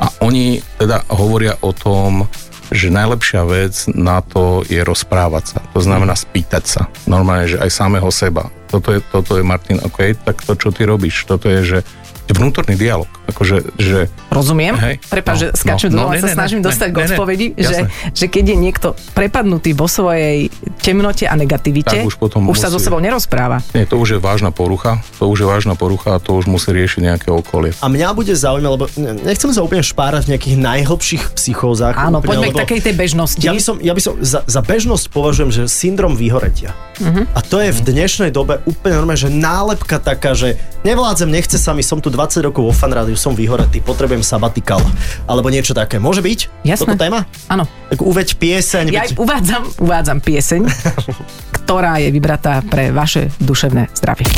[0.02, 2.26] a oni teda hovoria o tom,
[2.74, 5.60] že najlepšia vec na to je rozprávať sa.
[5.78, 6.82] To znamená spýtať sa.
[7.06, 8.50] Normálne, že aj samého seba.
[8.66, 11.80] Toto je, toto je Martin, OK, tak to, čo ty robíš, toto je, že
[12.32, 13.10] vnútorný dialog.
[13.24, 14.76] akože, že Rozumiem.
[14.78, 14.96] Hej.
[15.10, 16.98] No, že skáčem no, no, no, no, ne, sa ne, snažím ne, dostať ne, k
[16.98, 17.88] ne, odpovedi, že, jasné.
[18.14, 20.48] že keď je niekto prepadnutý vo svojej
[20.84, 23.60] temnote a negativite, Tak už potom už sa so musí- sebou nerozpráva.
[23.74, 26.70] nie, to už je vážna porucha, to už je vážna porucha a to už musí
[26.72, 27.74] riešiť nejaké okolie.
[27.82, 31.96] A mňa bude zaujímať, lebo ne- nechcem sa úplne špárať v nejakých najhlbších psychózach.
[31.98, 33.42] Áno, úplne, poďme k takej tej bežnosti.
[33.42, 36.76] Ja by som, ja by som za, za bežnosť považujem, že syndrom vyhoretia.
[37.02, 37.34] Mhm.
[37.34, 40.54] A to je v dnešnej dobe úplne normálne, že nálepka taká, že
[40.86, 44.78] nevládzem, nechce sa mi, som tu 20 rokov vo fanrádiu, som vyhoretý, potrebujem sabatikal.
[45.26, 45.98] Alebo niečo také.
[45.98, 46.62] Môže byť?
[46.62, 46.86] Jasné.
[46.86, 47.26] Toto téma?
[47.50, 47.66] Áno.
[47.90, 48.86] Tak uveď pieseň.
[48.88, 50.62] Ja veď- uvádzam, uvádzam pieseň,
[51.58, 54.30] ktorá je vybratá pre vaše duševné zdravie.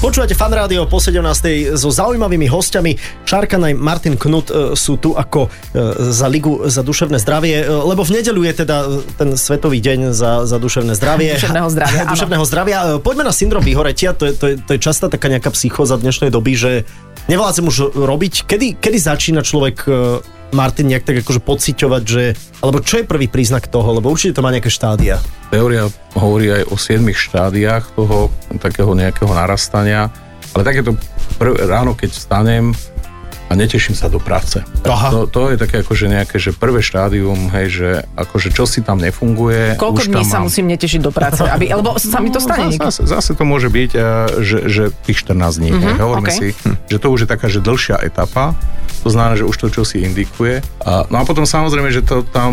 [0.00, 1.76] Počúvate fan rádio po 17.
[1.76, 2.96] so zaujímavými hostiami.
[3.28, 5.48] Šarkan aj Martin Knut e, sú tu ako e,
[6.08, 8.76] za Ligu za duševné zdravie, e, lebo v nedeľu je teda
[9.20, 11.36] ten svetový deň za, za duševné zdravie.
[11.36, 12.78] Duševného zdravia, duševného zdravia.
[13.04, 16.32] Poďme na syndrom vyhoretia, to je, to je, to je častá taká nejaká psychóza dnešnej
[16.32, 16.72] doby, že
[17.30, 18.50] nevládzem už robiť.
[18.50, 19.90] Kedy, kedy začína človek e,
[20.50, 22.34] Martin nejak tak akože pociťovať, že...
[22.58, 23.94] Alebo čo je prvý príznak toho?
[23.94, 25.22] Lebo určite to má nejaké štádia.
[25.54, 25.86] Teória
[26.18, 30.10] hovorí aj o 7 štádiách toho takého nejakého narastania,
[30.50, 30.98] ale takéto
[31.38, 32.74] prv, ráno, keď vstanem
[33.50, 34.62] a neteším sa do práce.
[34.84, 35.10] Aha.
[35.10, 38.96] To, to je také akože nejaké, že prvé štádium, hej, že akože čo si tam
[38.96, 39.74] nefunguje.
[39.74, 41.42] Koľko už dní sa mám- musím netešiť do práce?
[41.42, 42.86] Aby, alebo sa mi to stane zase, niekedy.
[42.86, 44.02] zase, zase to môže byť, eh,
[44.38, 45.70] že, že tých 14 dní.
[45.72, 46.36] Mm-hmm, Hovoríme ok.
[46.36, 46.48] si,
[46.86, 48.54] že to už je taká, že dlhšia etapa,
[49.00, 50.62] to znamená, že už to čo si indikuje.
[50.80, 52.52] A, no a potom samozrejme, že to tam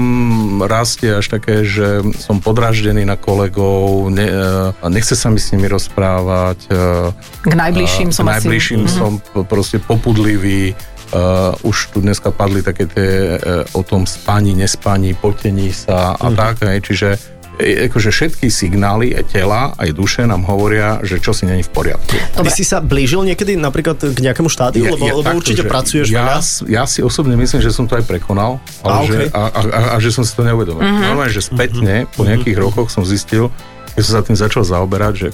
[0.64, 5.68] rastie až také, že som podraždený na kolegov, ne, eh, nechce sa mi s nimi
[5.68, 6.58] rozprávať.
[6.68, 8.36] eh, K najbližším a som k asi...
[8.42, 8.90] najbližším Mhm.
[8.90, 9.12] som
[9.44, 10.74] proste popudlivý.
[11.08, 16.28] Uh, už tu dneska padli také tie uh, o tom spaní, nespaní, potení sa a
[16.28, 16.36] Mhm.
[16.36, 17.10] tak, hej, čiže
[17.58, 21.72] e, akože všetky signály aj tela, aj duše nám hovoria, že čo si není v
[21.72, 22.12] poriadku.
[22.12, 24.84] Ty si sa blížil niekedy napríklad k nejakému štádiu?
[24.84, 28.04] lebo, lebo takto, určite že pracuješ ja, ja si osobne myslím, že som to aj
[28.06, 30.84] prekonal, ale A, že, a, a, a, a že som si to neuvedomil.
[30.84, 31.02] Mhm.
[31.08, 33.48] Normálne, že spätne, po nejakých rokoch som zistil,
[33.96, 35.28] keď som sa tým začal zaoberať, že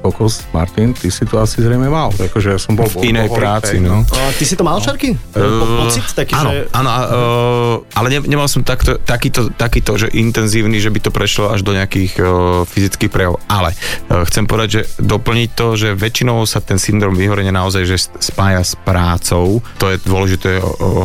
[0.00, 2.14] kokos, Martin, ty si to asi zrejme mal.
[2.14, 4.06] Akože ja som bol V inej práci, no.
[4.06, 5.18] A ty si to mal, Šarky?
[5.34, 6.60] Po, pocit taký, áno, že...
[6.72, 11.50] áno, uh, ale ne, nemal som takto, takýto, takýto, že intenzívny, že by to prešlo
[11.50, 13.42] až do nejakých uh, fyzických prejavov.
[13.50, 17.98] Ale uh, chcem povedať, že doplniť to, že väčšinou sa ten syndrom vyhorenia naozaj že
[18.22, 20.64] spája s prácou, to je dôležité uh,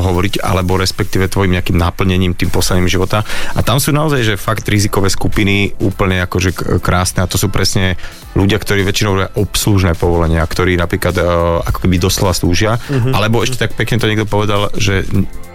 [0.10, 3.26] hovoriť, alebo respektíve tvojim nejakým naplnením tým poslaním života.
[3.58, 7.96] A tam sú naozaj, že fakt rizikové skupiny úplne akože krásne a to sú presne
[8.34, 11.26] ľudia, ktorí väčšinou robia obslužné povolenia, ktorí napríklad uh,
[11.66, 13.14] ako keby doslova slúžia, uh-huh.
[13.14, 15.06] alebo ešte tak pekne to niekto povedal, že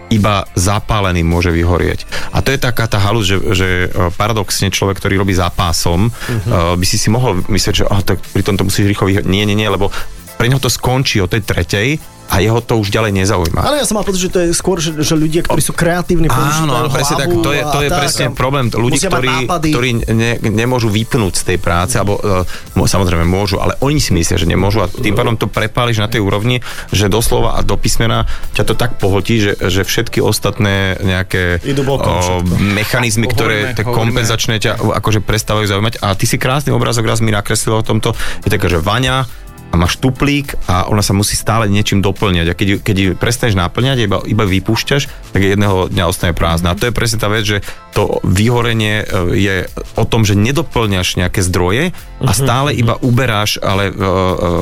[0.09, 2.09] iba zapálený môže vyhorieť.
[2.33, 6.09] A to je taká tá halus, že, že e, paradoxne človek, ktorý robí za pásom,
[6.09, 6.81] uh-huh.
[6.81, 9.29] by si si mohol myslieť, že oh, tak pri tomto musíš rýchlo vyhoriť.
[9.29, 9.93] Nie, nie, nie, lebo
[10.41, 13.64] pre neho to skončí o tej tretej a jeho to už ďalej nezaujíma.
[13.64, 16.29] Ale ja som mal pocit, že to je skôr, že, že ľudia, ktorí sú kreatívni,
[16.29, 17.29] Áno, áno, presne tak.
[17.33, 18.69] To je, to je tak, presne problém.
[18.69, 22.45] Ľudí, ktorí, ktorí ne, nemôžu vypnúť z tej práce, alebo uh,
[22.77, 26.21] samozrejme môžu, ale oni si myslia, že nemôžu a tým pádom to prepáliš na tej
[26.21, 26.61] úrovni,
[26.93, 32.12] že doslova a do písmena ťa to tak pohotí, že, že všetky ostatné nejaké bokom
[32.12, 32.55] o, všetko.
[32.61, 35.95] mechanizmy, ktoré hovoríme- kompenzačné ťa akože prestávajú zaujímať.
[36.05, 38.12] A ty si krásny obrazok raz mi nakreslil o tomto.
[38.45, 42.46] Je taká, že Vaňa a máš tuplík a ona sa musí stále niečím doplňať.
[42.48, 46.72] A keď, keď ju prestaneš naplňať, iba, iba vypúšťaš, tak jedného dňa ostane prázdna.
[46.72, 47.59] A to je presne tá vec, že
[47.92, 49.54] to vyhorenie e, je
[50.00, 54.02] o tom, že nedoplňaš nejaké zdroje a stále iba uberáš, ale v,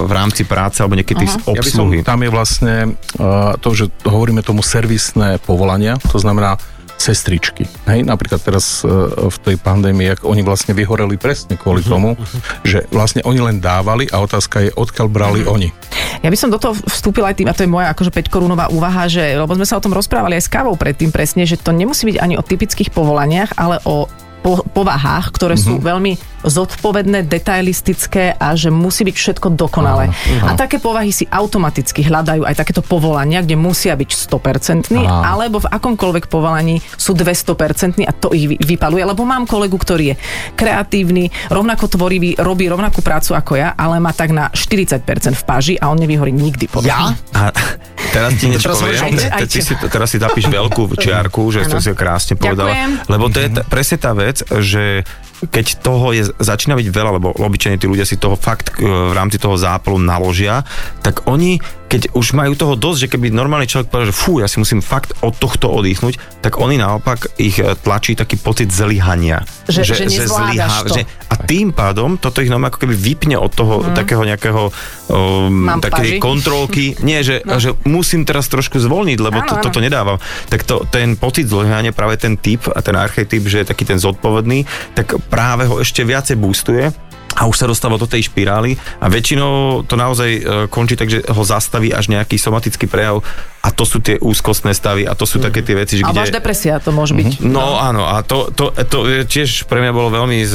[0.06, 1.98] v rámci práce alebo niekedy z Ja by som, obsluhy.
[2.02, 2.74] tam je vlastne
[3.62, 6.60] to, že hovoríme tomu servisné povolania, to znamená
[6.96, 7.68] sestričky.
[7.87, 12.16] Hej, napríklad teraz uh, v tej pandémii, ak oni vlastne vyhoreli presne kvôli tomu,
[12.64, 15.70] že vlastne oni len dávali a otázka je, odkiaľ brali oni.
[16.24, 18.72] Ja by som do toho vstúpila aj tým, a to je moja akože 5 korunová
[18.72, 21.70] úvaha, že, lebo sme sa o tom rozprávali aj s kávou predtým presne, že to
[21.70, 24.09] nemusí byť ani o typických povolaniach, ale o
[24.46, 25.74] po, povahách, ktoré mm-hmm.
[25.74, 26.12] sú veľmi
[26.46, 30.14] zodpovedné, detailistické a že musí byť všetko dokonalé.
[30.46, 35.26] A také povahy si automaticky hľadajú aj takéto povolania, kde musia byť 100%, Áno.
[35.26, 40.14] alebo v akomkoľvek povolaní sú 200% a to ich vy- vypaluje, lebo mám kolegu, ktorý
[40.14, 40.16] je
[40.54, 45.02] kreatívny, rovnako tvorivý, robí rovnakú prácu ako ja, ale má tak na 40%
[45.35, 46.70] v páži a on nevyhorí nikdy.
[46.70, 47.02] podľa Ja?
[48.16, 48.96] Teraz ti niečo poviem.
[49.12, 51.85] aj- aj Ty si, teraz si zapíš veľkú čiarku, že to Áno.
[51.85, 52.72] si krásne povedala.
[52.72, 52.90] Ďakujem.
[53.07, 55.05] Lebo to je t- presne tá vec, že
[55.46, 59.12] keď toho je, začína byť veľa, lebo obyčajne tí ľudia si toho fakt e, v
[59.12, 60.64] rámci toho zápalu naložia,
[61.05, 64.51] tak oni keď už majú toho dosť, že keby normálny človek povedal, že fú, ja
[64.51, 69.46] si musím fakt od tohto oddychnúť, tak oni naopak ich e, tlačí taký pocit zlyhania.
[69.70, 70.94] Že- že nezvládaš to.
[71.07, 73.94] a tým pádom toto ich normálne ako keby vypne od toho mm.
[73.94, 74.62] takého nejakého
[75.11, 76.18] um, paži.
[76.18, 76.99] kontrolky.
[77.07, 77.62] Nie, že, no.
[77.62, 79.64] že musím teraz trošku zvolniť, lebo Áno, to, áno.
[79.64, 80.18] toto nedávam.
[80.51, 84.03] Tak to, ten pocit zlyhania, práve ten typ a ten archetyp, že je taký ten
[84.03, 84.66] zodpovedný,
[84.99, 86.90] tak práve ho ešte viacej boostuje
[87.34, 91.20] a už sa dostáva do tej špirály a väčšinou to naozaj e, končí tak, že
[91.26, 93.20] ho zastaví až nejaký somatický prejav
[93.66, 96.30] a to sú tie úzkostné stavy a to sú také tie veci, že Alebo kde...
[96.30, 97.42] až depresia to môže byť.
[97.42, 100.46] No áno, a to, to, to tiež pre mňa bolo veľmi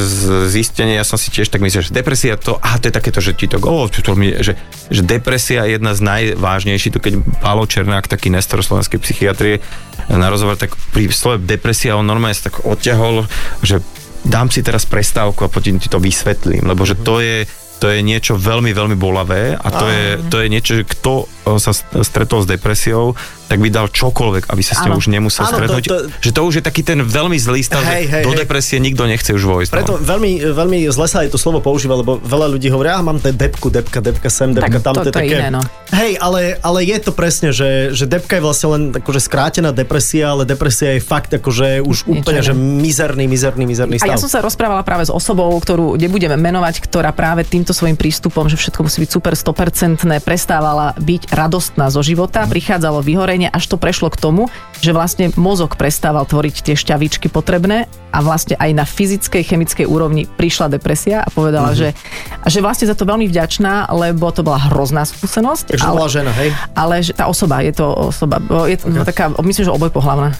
[0.48, 3.36] zistenie, ja som si tiež tak myslel, že depresia to, a to je takéto, že
[3.36, 4.56] ti to, oh, to mi, že,
[4.88, 9.60] že depresia je jedna z najvážnejších, to keď Pálo Černák, taký nestor slovenskej psychiatrie,
[10.10, 13.28] na rozhovor, tak pri slove depresia on normálne sa tak odťahol,
[13.62, 13.84] že
[14.26, 17.46] dám si teraz prestávku a potom ti to vysvetlím, lebo že to je
[17.82, 21.26] to je niečo veľmi, veľmi bolavé a to, je, to je niečo, že kto
[21.58, 25.44] sa st- stretol s depresiou, tak by dal čokoľvek, aby sa s ňou už nemusel
[25.44, 25.84] Áno, to- stretnúť.
[25.84, 28.40] to- Že to už je taký ten veľmi zlý stav, Hej, že hej, do hej.
[28.40, 29.72] depresie nikto nechce už vojsť.
[29.72, 30.00] Preto no.
[30.00, 33.36] veľmi, veľmi zle sa aj to slovo používa, lebo veľa ľudí hovorí, ah, mám ten
[33.36, 34.94] depku, depka, depka sem, depka Tak tam.
[34.96, 35.36] to- je to je také...
[35.36, 35.62] iné, no.
[35.92, 40.32] Hej, ale, ale je to presne, že, že depka je vlastne len akože skrátená depresia,
[40.32, 42.48] ale depresia je fakt akože už Niečo úplne, iné.
[42.48, 44.16] že mizerný, mizerný, mizerný A stav.
[44.16, 48.48] ja som sa rozprávala práve s osobou, ktorú nebudeme menovať, ktorá práve týmto svojim prístupom,
[48.48, 53.76] že všetko musí byť super 100%, prestávala byť radostná zo života, prichádzalo vyhorenie, až to
[53.80, 58.84] prešlo k tomu, že vlastne mozog prestával tvoriť tie šťavičky potrebné a vlastne aj na
[58.84, 61.96] fyzickej, chemickej úrovni prišla depresia a povedala, že,
[62.44, 65.64] a že vlastne za to veľmi vďačná, lebo to bola hrozná skúsenosť.
[65.72, 66.52] Takže to bola žena, hej?
[66.76, 69.08] Ale že tá osoba, je to osoba, je to okay.
[69.08, 70.36] taká, myslím, že oboj pohlavná.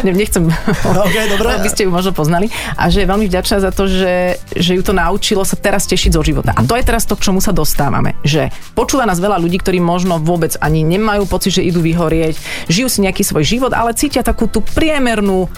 [0.00, 1.60] Ne- Nechcem, OK, dobre.
[1.60, 2.48] aby ste ju možno poznali.
[2.80, 6.16] A že je veľmi vďačná za to, že, že ju to naučilo sa teraz tešiť
[6.16, 6.56] zo života.
[6.56, 8.16] A to je teraz to, k čomu sa dostávame.
[8.24, 12.40] Že počúva nás veľa ľudí, ktorí možno vôbec ani nemajú pocit, že idú vyhorieť,
[12.72, 15.48] žijú si nejaký svoj život, ale cítia takú tú priemernú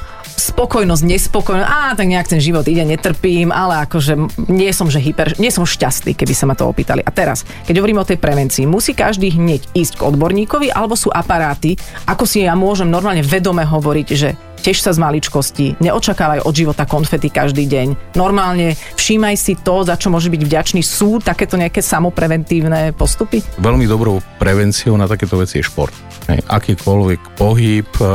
[0.40, 1.68] spokojnosť, nespokojnosť.
[1.68, 4.16] Á, tak nejak ten život ide, netrpím, ale akože
[4.48, 7.05] nie som, že hyper, nie som šťastný, keby sa ma to opýtali.
[7.05, 11.12] A teraz, keď hovoríme o tej prevencii, musí každý hneď ísť k odborníkovi, alebo sú
[11.12, 11.76] aparáty,
[12.09, 16.85] ako si ja môžem normálne vedome hovoriť, že tiež sa z maličkosti, neočakávaj od života
[16.85, 18.16] konfety každý deň.
[18.16, 20.81] Normálne všímaj si to, za čo môže byť vďačný.
[20.85, 23.40] Sú takéto nejaké samopreventívne postupy?
[23.57, 25.92] Veľmi dobrou prevenciou na takéto veci je šport.
[26.31, 28.07] Hej, akýkoľvek pohyb e,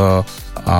[0.63, 0.77] a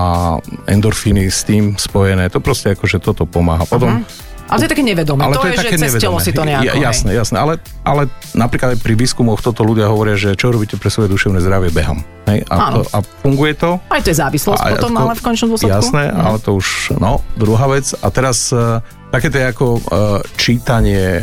[0.65, 3.63] endorfíny s tým spojené, to proste akože toto pomáha.
[3.63, 4.01] Potom,
[4.45, 5.25] Ale to je také nevedomé.
[5.27, 6.63] to, je, že cez telo si to nejako.
[6.63, 6.83] Ja, hej.
[6.83, 10.87] jasné, jasné, ale, ale napríklad aj pri výskumoch toto ľudia hovoria, že čo robíte pre
[10.87, 12.01] svoje duševné zdravie, beham.
[12.25, 13.77] Hej, a, to, a funguje to.
[13.85, 15.73] Aj to je závislosť A- potom, to- ale v končnom dôsledku.
[15.75, 16.21] Jasné, No.
[16.23, 17.93] ale to už, no, druhá vec.
[17.95, 19.81] A teraz uh, také to je ako uh,
[20.35, 21.21] čítanie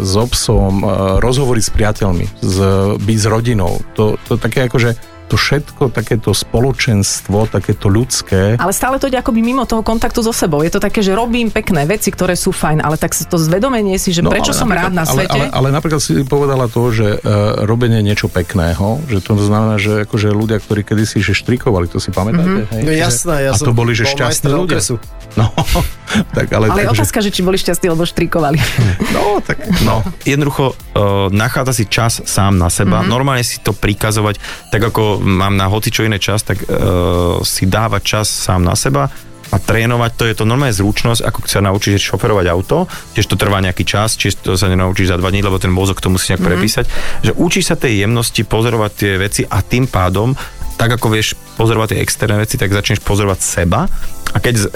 [0.00, 0.84] s obsom,
[1.20, 2.56] rozhovory s priateľmi, z,
[2.96, 3.80] byť s rodinou.
[3.96, 4.90] To, to také ako, že
[5.26, 10.30] to všetko, takéto spoločenstvo, takéto ľudské, Ale stále to ide akoby mimo toho kontaktu so
[10.30, 10.62] sebou.
[10.62, 14.14] Je to také, že robím pekné veci, ktoré sú fajn, ale tak to zvedomenie si,
[14.14, 15.34] že no, prečo ale som rád na ale, svete.
[15.34, 20.06] Ale, ale, napríklad si povedala to, že uh, robenie niečo pekného, že to znamená, že
[20.06, 22.70] akože ľudia, ktorí kedysi že štrikovali, to si pamätáte?
[22.70, 22.74] Mm-hmm.
[22.78, 22.82] Hej?
[22.86, 24.78] No jasné, ja A som to boli, že šťastní ľudia.
[24.78, 24.94] okresu.
[25.34, 25.50] No,
[26.36, 26.70] tak ale...
[26.70, 28.58] ale takže- otázka, že či boli šťastní, lebo štrikovali.
[29.16, 30.04] No, tak no.
[30.28, 33.12] Jednoducho uh, nachádza si čas sám na seba, mm-hmm.
[33.12, 34.36] normálne si to prikazovať,
[34.68, 38.74] tak ako mám na hoci čo iné čas, tak uh, si dávať čas sám na
[38.74, 39.08] seba
[39.46, 43.62] a trénovať, to je to normálne zručnosť, ako sa naučíš šoferovať auto, tiež to trvá
[43.62, 46.42] nejaký čas, čiže to sa nenaučíš za dva dní, lebo ten mozog to musí nejak
[46.42, 46.50] mm-hmm.
[46.50, 46.84] prepísať,
[47.22, 50.34] že učíš sa tej jemnosti pozorovať tie veci a tým pádom
[50.76, 53.88] tak ako vieš pozorovať tie externé veci, tak začneš pozorovať seba
[54.36, 54.66] a keď uh,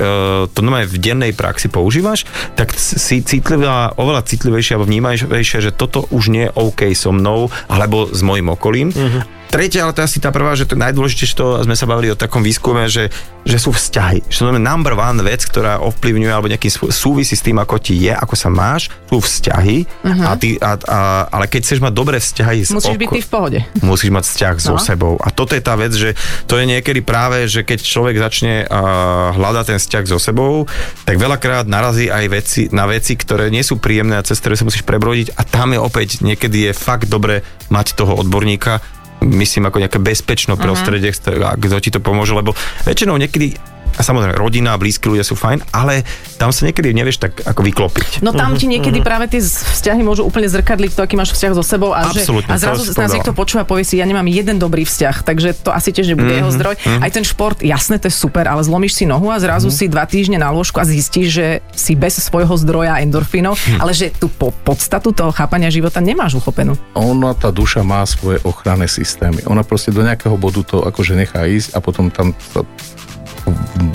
[0.48, 2.24] to normálne v dennej praxi používaš,
[2.56, 7.52] tak si citlivá, oveľa citlivejšia alebo vnímajšia, že toto už nie je OK so mnou
[7.68, 8.88] alebo s mojim okolím.
[8.96, 9.20] Uh-huh.
[9.50, 12.14] Tretia, ale to je asi tá prvá, že to najdôležitejšie, to sme sa bavili o
[12.14, 13.10] takom výskume, že,
[13.42, 14.22] že sú vzťahy.
[14.24, 17.82] Že to je number one vec, ktorá ovplyvňuje alebo nejaký sú- súvisí s tým, ako
[17.82, 19.90] ti je, ako sa máš, sú vzťahy.
[20.06, 20.22] Uh-huh.
[20.24, 23.58] A ty, a, a, ale keď chceš mať dobré vzťahy Musíš byť ty v pohode.
[23.82, 24.78] musíš mať vzťah so No.
[24.78, 25.18] sebou.
[25.18, 26.14] A toto je tá vec, že
[26.46, 30.70] to je niekedy práve, že keď človek začne uh, hľadať ten vzťah so sebou,
[31.02, 34.62] tak veľakrát narazí aj veci, na veci, ktoré nie sú príjemné a cez ktoré sa
[34.62, 38.78] musíš prebrodiť a tam je opäť niekedy je fakt dobre mať toho odborníka,
[39.24, 41.56] myslím ako nejaké bezpečné prostredie, uh-huh.
[41.56, 42.56] kto ti to pomôže, lebo
[42.88, 43.56] väčšinou niekedy
[44.00, 46.08] A samozrejme, rodina, blízki ľudia sú fajn, ale
[46.40, 48.24] tam sa niekedy nevieš tak ako vyklopiť.
[48.24, 51.60] No tam ti niekedy práve tie vzťahy môžu úplne zrkadliť to, aký máš vzťah so
[51.60, 54.24] sebou a, že, Absolútne, a to zrazu nás niekto počúva a povie si, ja nemám
[54.24, 56.80] jeden dobrý vzťah, takže to asi tiež nebude jeho zdroj.
[56.80, 60.08] Aj ten šport, jasné, to je super, ale zlomíš si nohu a zrazu si dva
[60.08, 64.48] týždne na lôžku a zistíš, že si bez svojho zdroja endorfínov, ale že tú po,
[64.64, 66.72] podstatu toho chápania života nemáš uchopenú.
[66.96, 69.44] Ona, tá duša má svoje ochranné systémy.
[69.44, 72.64] Ona proste do nejakého bodu to akože nechá ísť a potom tam sa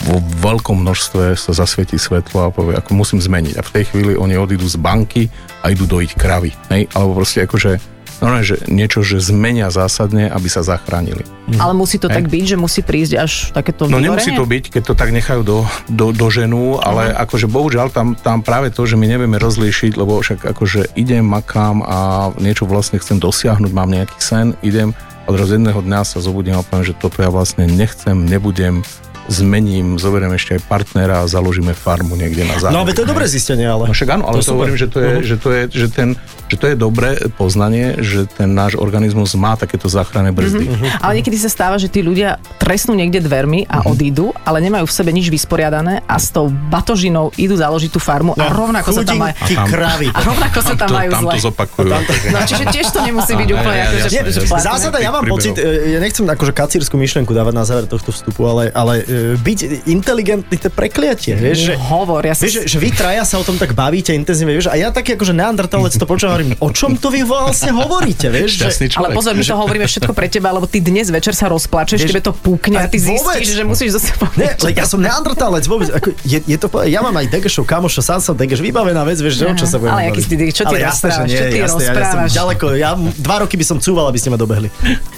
[0.06, 3.56] vo veľkom množstve sa zasvietí svetlo a povie, ako musím zmeniť.
[3.58, 5.28] A v tej chvíli oni odídu z banky
[5.66, 6.52] a idú dojiť kravy.
[6.72, 6.92] Hej?
[6.94, 11.26] Alebo proste akože no, že niečo, že zmenia zásadne, aby sa zachránili.
[11.60, 12.16] Ale musí to Hej.
[12.22, 14.24] tak byť, že musí prísť až takéto No vyhorenie?
[14.24, 15.58] nemusí to byť, keď to tak nechajú do,
[15.92, 17.24] do, do ženu, ale uh-huh.
[17.28, 21.84] akože bohužiaľ tam, tam práve to, že my nevieme rozlíšiť, lebo však akože idem, makám
[21.84, 26.54] a niečo vlastne chcem dosiahnuť, mám nejaký sen, idem a od jedného dňa sa zobudím
[26.54, 28.86] a poviem, že toto ja vlastne nechcem, nebudem,
[29.28, 32.74] zmením, zoberiem ešte aj partnera a založíme farmu niekde na západe.
[32.74, 33.86] No, ale to je dobré zistenie, ale.
[33.86, 34.54] No však áno, ale to, super.
[34.56, 35.22] hovorím, že to, je, Mhm.
[35.24, 36.10] že, to je, že, ten,
[36.46, 40.66] že to je dobré poznanie, že ten náš organizmus má takéto záchranné brzdy.
[40.68, 40.86] Mhm.
[41.00, 44.94] Ale niekedy sa stáva, že tí ľudia trestnú niekde dvermi a odídu, ale nemajú v
[44.94, 49.22] sebe nič vysporiadané a s tou batožinou idú založiť tú farmu a rovnako sa tam
[49.22, 49.34] majú...
[49.34, 50.08] No, Chudinky kravy.
[50.08, 51.32] A rovnako sa tam to, majú tam zle.
[51.32, 51.90] to zopakujú.
[52.28, 54.20] No čiže tiež to nemusí byť úplne ja- ako, že.
[54.46, 58.44] Zásada, ja mám pocit, e, ja nechcem akože kacírskú myšlenku dávať na záver tohto vstupu,
[58.44, 59.02] ale, ale
[59.40, 62.46] byť inteligentný, to je prekliatie, vieš, že, Hovor, ja sa...
[62.48, 65.34] vieš, že, vy traja sa o tom tak bavíte intenzívne, vieš, a ja taký akože
[65.36, 69.44] neandertalec to počúvam, hovorím, o čom to vy vlastne hovoríte, vieš, že, Ale pozor, my
[69.44, 72.78] to hovoríme všetko pre teba, lebo ty dnes večer sa rozplačeš, Vieš, tebe to púkne
[72.80, 73.42] a ty vôbec.
[73.42, 74.28] zistíš, že musíš zo sebou...
[74.36, 78.20] Ne, ja som neandertalec, vôbec, ako, je, je to, ja mám aj Degešov kamoša, sám
[78.20, 80.64] som Degeš, vybavená vec, vieš, že o čo sa budeme Ale aký si ty, čo
[80.68, 82.32] ty Ale jasné, že rozprávaš, nie, čo ty jasné, ja som rozprávaš?
[82.36, 84.68] ďaleko, ja dva roky by som cúval, aby ste ma dobehli.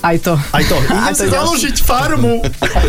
[0.03, 0.38] Aj to.
[0.53, 0.77] Aj to.
[0.77, 2.43] Idem si založiť farmu.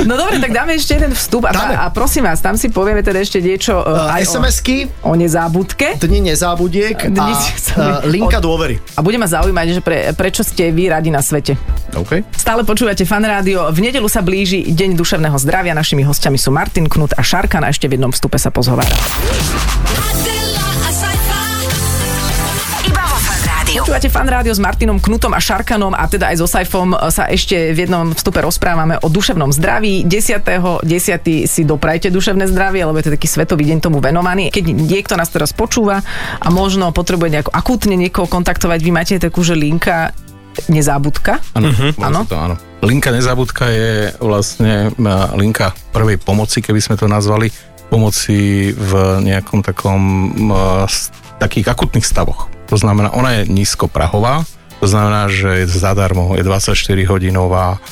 [0.04, 1.74] No dobre, tak dáme ešte jeden vstup a, Dáme.
[1.78, 5.94] a prosím vás, tam si povieme teda ešte niečo uh, aj SMS-ky, o, o nezábudke.
[5.96, 7.38] dni nezábudiek a Dni-
[7.78, 8.82] a linka dôvery.
[8.98, 11.54] A bude ma zaujímať, že pre, prečo ste vy radi na svete.
[11.94, 12.26] OK?
[12.34, 13.70] Stále počúvate Fan Rádio.
[13.70, 15.72] V nedelu sa blíži Deň duševného zdravia.
[15.72, 18.90] Našimi hostiami sú Martin Knut a Šarkan a ešte v jednom vstupe sa pozhovára.
[23.68, 23.85] Rádiu.
[23.85, 27.52] Počúvate Fan Rádio s Martinom Knutom a Šarkanom a teda aj so Saifom sa ešte
[27.68, 30.09] v jednom vstupe rozprávame o duševnom zdraví.
[30.09, 30.40] 10.
[30.81, 30.88] 10.
[31.44, 34.48] si doprajte duševné zdravie, lebo je to taký svetový deň tomu venovaný.
[34.48, 36.00] Keď niekto nás teraz počúva
[36.35, 40.16] a možno potrebuje nejako akútne niekoho kontaktovať, vy máte takú, že linka
[40.66, 41.44] nezábudka.
[41.52, 41.88] Áno, Mhm.
[41.98, 42.00] Áno?
[42.00, 42.20] áno.
[42.24, 42.54] To, áno.
[42.81, 47.52] Linka nezabudka je vlastne a, linka prvej pomoci, keby sme to nazvali,
[47.88, 50.00] pomoci v nejakom takom
[50.88, 52.48] s- takých akutných stavoch.
[52.68, 54.44] To znamená, ona je nízkoprahová,
[54.78, 56.76] to znamená, že je zadarmo, je 24
[57.09, 57.83] hodinová,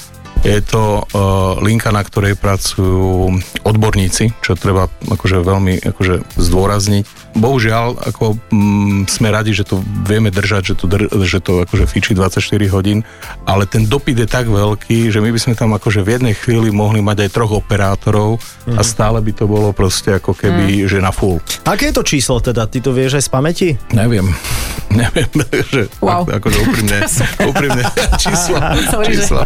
[0.47, 3.35] je to uh, linka, na ktorej pracujú
[3.67, 7.26] odborníci, čo treba akože veľmi akože zdôrazniť.
[7.37, 11.85] Bohužiaľ, ako mm, sme radi, že to vieme držať, že to, dr- že to akože
[11.85, 13.05] fičí 24 hodín,
[13.44, 16.68] ale ten dopyt je tak veľký, že my by sme tam akože v jednej chvíli
[16.70, 21.11] mohli mať aj troch operátorov a stále by to bolo proste ako keby, že na
[21.11, 21.37] full.
[21.62, 22.64] Aké je to číslo teda?
[22.64, 23.68] Ty to vieš aj z pamäti?
[23.90, 24.33] Neviem.
[24.87, 25.29] Neviem,
[25.66, 26.25] že Wow.
[26.25, 26.99] akože úprimne,
[27.42, 27.83] úprimne.
[28.87, 29.42] Sorry, že- čísla.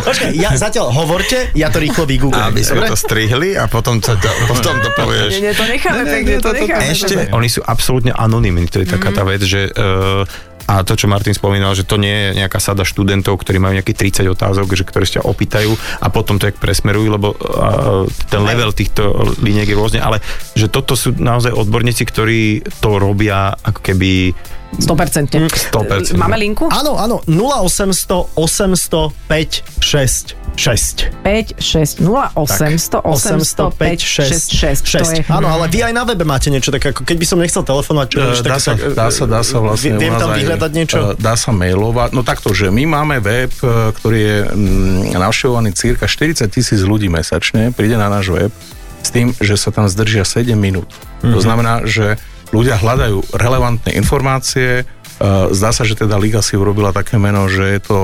[0.00, 2.48] Počkaj, ja zatiaľ hovorte, ja to rýchlo vygooglujem.
[2.48, 2.88] Aby sme dobre?
[2.88, 5.30] to strihli a potom, to, to, potom to povieš.
[5.34, 6.93] Nie, nie, to necháme Ne, ne, pekne, ne, to to- to- necháme.
[6.94, 7.34] Ešte, pekne.
[7.34, 10.22] oni sú absolútne anonimní, to je taká tá vec, že uh,
[10.64, 14.24] a to, čo Martin spomínal, že to nie je nejaká sada študentov, ktorí majú nejakých
[14.24, 18.72] 30 otázok, že ktoré ťa opýtajú a potom to jak presmerujú, lebo uh, ten level
[18.72, 20.24] týchto liniek je rôzne, ale
[20.56, 24.32] že toto sú naozaj odborníci, ktorí to robia ako keby
[24.80, 25.70] 100%.
[25.70, 26.18] 100%.
[26.18, 26.66] Máme linku?
[26.70, 31.10] Áno, áno, 0800 800 5 6 6.
[31.26, 34.86] 5, 6, 0, 800, 800, 5, 6, 6.
[34.86, 35.22] To je...
[35.26, 38.06] Áno, ale vy aj na webe máte niečo také, ako keď by som nechcel telefonovať,
[38.06, 39.98] čo E, vieš, Dá tak, sa, tak, dá sa, dá sa vlastne...
[39.98, 40.96] Viem tam aj, vyhľadať niečo?
[40.96, 42.10] e, Dá sa mailovať.
[42.14, 47.10] No takto, že my máme web, e, ktorý je mm, navštevovaný cirka 40 tisíc ľudí
[47.10, 48.52] mesačne, príde na náš web
[49.04, 50.88] s tým, že sa tam zdržia 7 minút.
[51.20, 52.16] To znamená, že
[52.54, 54.84] ľudia hľadajú relevantné informácie, e,
[55.50, 58.00] Zdá sa, že teda Liga si urobila také meno, že, je to,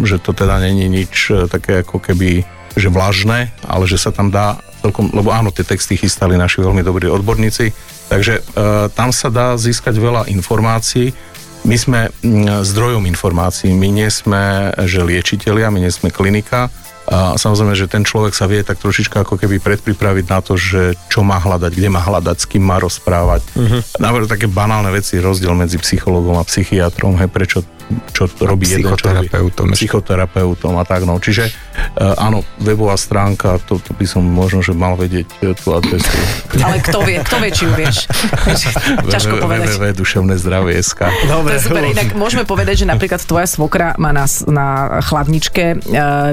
[0.00, 4.34] že to teda není nič e, také ako keby že vlažné, ale že sa tam
[4.34, 7.70] dá celkom, lebo áno, tie texty chystali naši veľmi dobrí odborníci,
[8.10, 8.42] takže e,
[8.90, 11.14] tam sa dá získať veľa informácií.
[11.64, 12.12] My sme
[12.60, 16.68] zdrojom informácií, my nie sme, že liečitelia, my nie sme klinika,
[17.04, 20.96] a samozrejme, že ten človek sa vie tak trošička ako keby predpripraviť na to, že
[21.12, 23.44] čo má hľadať, kde má hľadať, s kým má rozprávať.
[23.52, 23.80] Uh-huh.
[24.00, 27.60] Napríklad také banálne veci, rozdiel medzi psychologom a psychiatrom, hej, prečo
[28.16, 29.28] čo robí jeden, čo robí
[29.76, 31.04] Psychoterapeutom a tak.
[31.04, 31.20] No.
[31.20, 31.52] Čiže
[31.98, 36.10] áno, webová stránka, to, to by som možno, že mal vedieť e, tú adresu.
[36.66, 37.96] Ale kto vie, kto vie, či ju vieš.
[39.14, 39.74] Ťažko povedať.
[39.78, 41.82] www.duševnézdravie.sk To Dobre, je super.
[41.86, 44.66] Inak môžeme povedať, že napríklad tvoja svokra má na, na
[45.02, 45.76] chladničke e,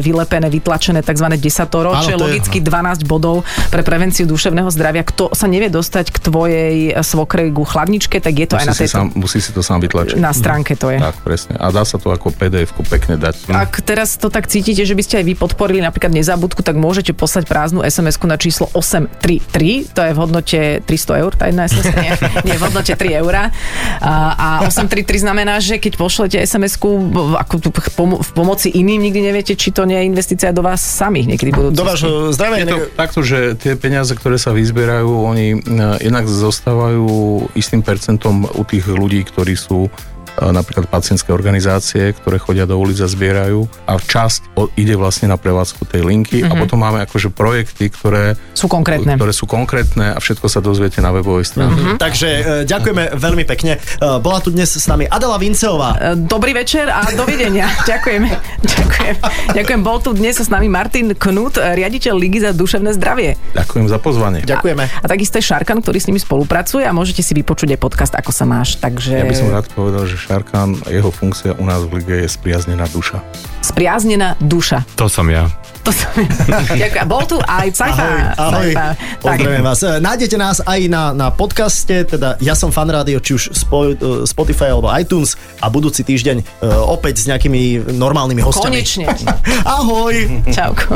[0.01, 1.27] vylepené, vytlačené tzv.
[1.37, 5.05] desatoro, čo je to je- logicky 12 bodov pre prevenciu duševného zdravia.
[5.05, 8.81] Kto sa nevie dostať k tvojej svokrej ku chladničke, tak je to aj na musí,
[8.85, 8.95] tejto...
[8.97, 10.17] sám, musí si to sám vytlačiť.
[10.17, 10.97] Na stránke to je.
[11.01, 11.57] Tak, presne.
[11.57, 13.51] A dá sa to ako PDF-ku pekne dať.
[13.51, 17.11] Ak teraz to tak cítite, že by ste aj vy podporili napríklad nezabudku, tak môžete
[17.11, 21.87] poslať prázdnu SMS-ku na číslo 833, to je v hodnote 300 eur, tá jedna SMS,
[21.97, 22.11] nie,
[22.47, 23.49] nie v hodnote 3 eurá.
[24.01, 24.13] A,
[24.63, 29.09] a 833 znamená, že keď pošlete SMS-ku v- ako tu v pomo- v pomoci iným,
[29.09, 31.73] nikdy neviete, či to nie je investícia do vás samých niekedy budú.
[31.73, 32.63] Do vášho zdravia.
[32.63, 35.57] Je to takto, že tie peniaze, ktoré sa vyzbierajú, oni e,
[36.01, 37.07] jednak zostávajú
[37.57, 39.89] istým percentom u tých ľudí, ktorí sú
[40.49, 45.85] napríklad pacientské organizácie, ktoré chodia do ulic a zbierajú a časť ide vlastne na prevádzku
[45.85, 49.13] tej linky a potom máme akože projekty, ktoré, Sú konkrétne.
[49.13, 52.01] ktoré sú konkrétne a všetko sa dozviete na webovej stránke.
[52.01, 53.77] Takže e, ďakujeme veľmi pekne.
[53.77, 53.79] E,
[54.17, 56.15] Bola tu dnes s nami Adela Vinceová.
[56.15, 57.67] E, Dobrý večer a dovidenia.
[57.91, 58.23] Ďakujem.
[58.63, 59.15] Ďakujem.
[59.53, 59.81] Ďakujem.
[59.83, 63.35] Bol tu dnes s nami Martin Knut, riaditeľ Ligy za duševné zdravie.
[63.53, 64.39] Ďakujem za pozvanie.
[64.47, 64.83] Ďakujeme.
[64.87, 68.31] A takisto je Šarkan, ktorý s nimi spolupracuje a môžete si vypočuť aj podcast Ako
[68.31, 68.79] sa máš.
[68.79, 72.27] Takže Ja by som rád povedal, že Šarkan, jeho funkcia u nás v lige je
[72.31, 73.19] spriaznená duša.
[73.59, 74.87] spriaznená duša.
[74.95, 75.51] To som ja.
[75.83, 76.07] To som...
[76.71, 77.03] Ďakujem.
[77.03, 78.31] Bol tu aj Cajfa.
[78.39, 78.95] Ahoj, ahoj.
[79.19, 79.83] Pozdravujem vás.
[79.83, 83.91] E, Nájdete nás aj na, na podcaste, teda Ja som fan rádio, či už Spo,
[83.91, 86.43] e, Spotify alebo iTunes a budúci týždeň e,
[86.79, 88.71] opäť s nejakými normálnymi hostiami.
[88.71, 89.11] konečne.
[89.67, 90.15] Ahoj!
[90.47, 90.95] Čauko.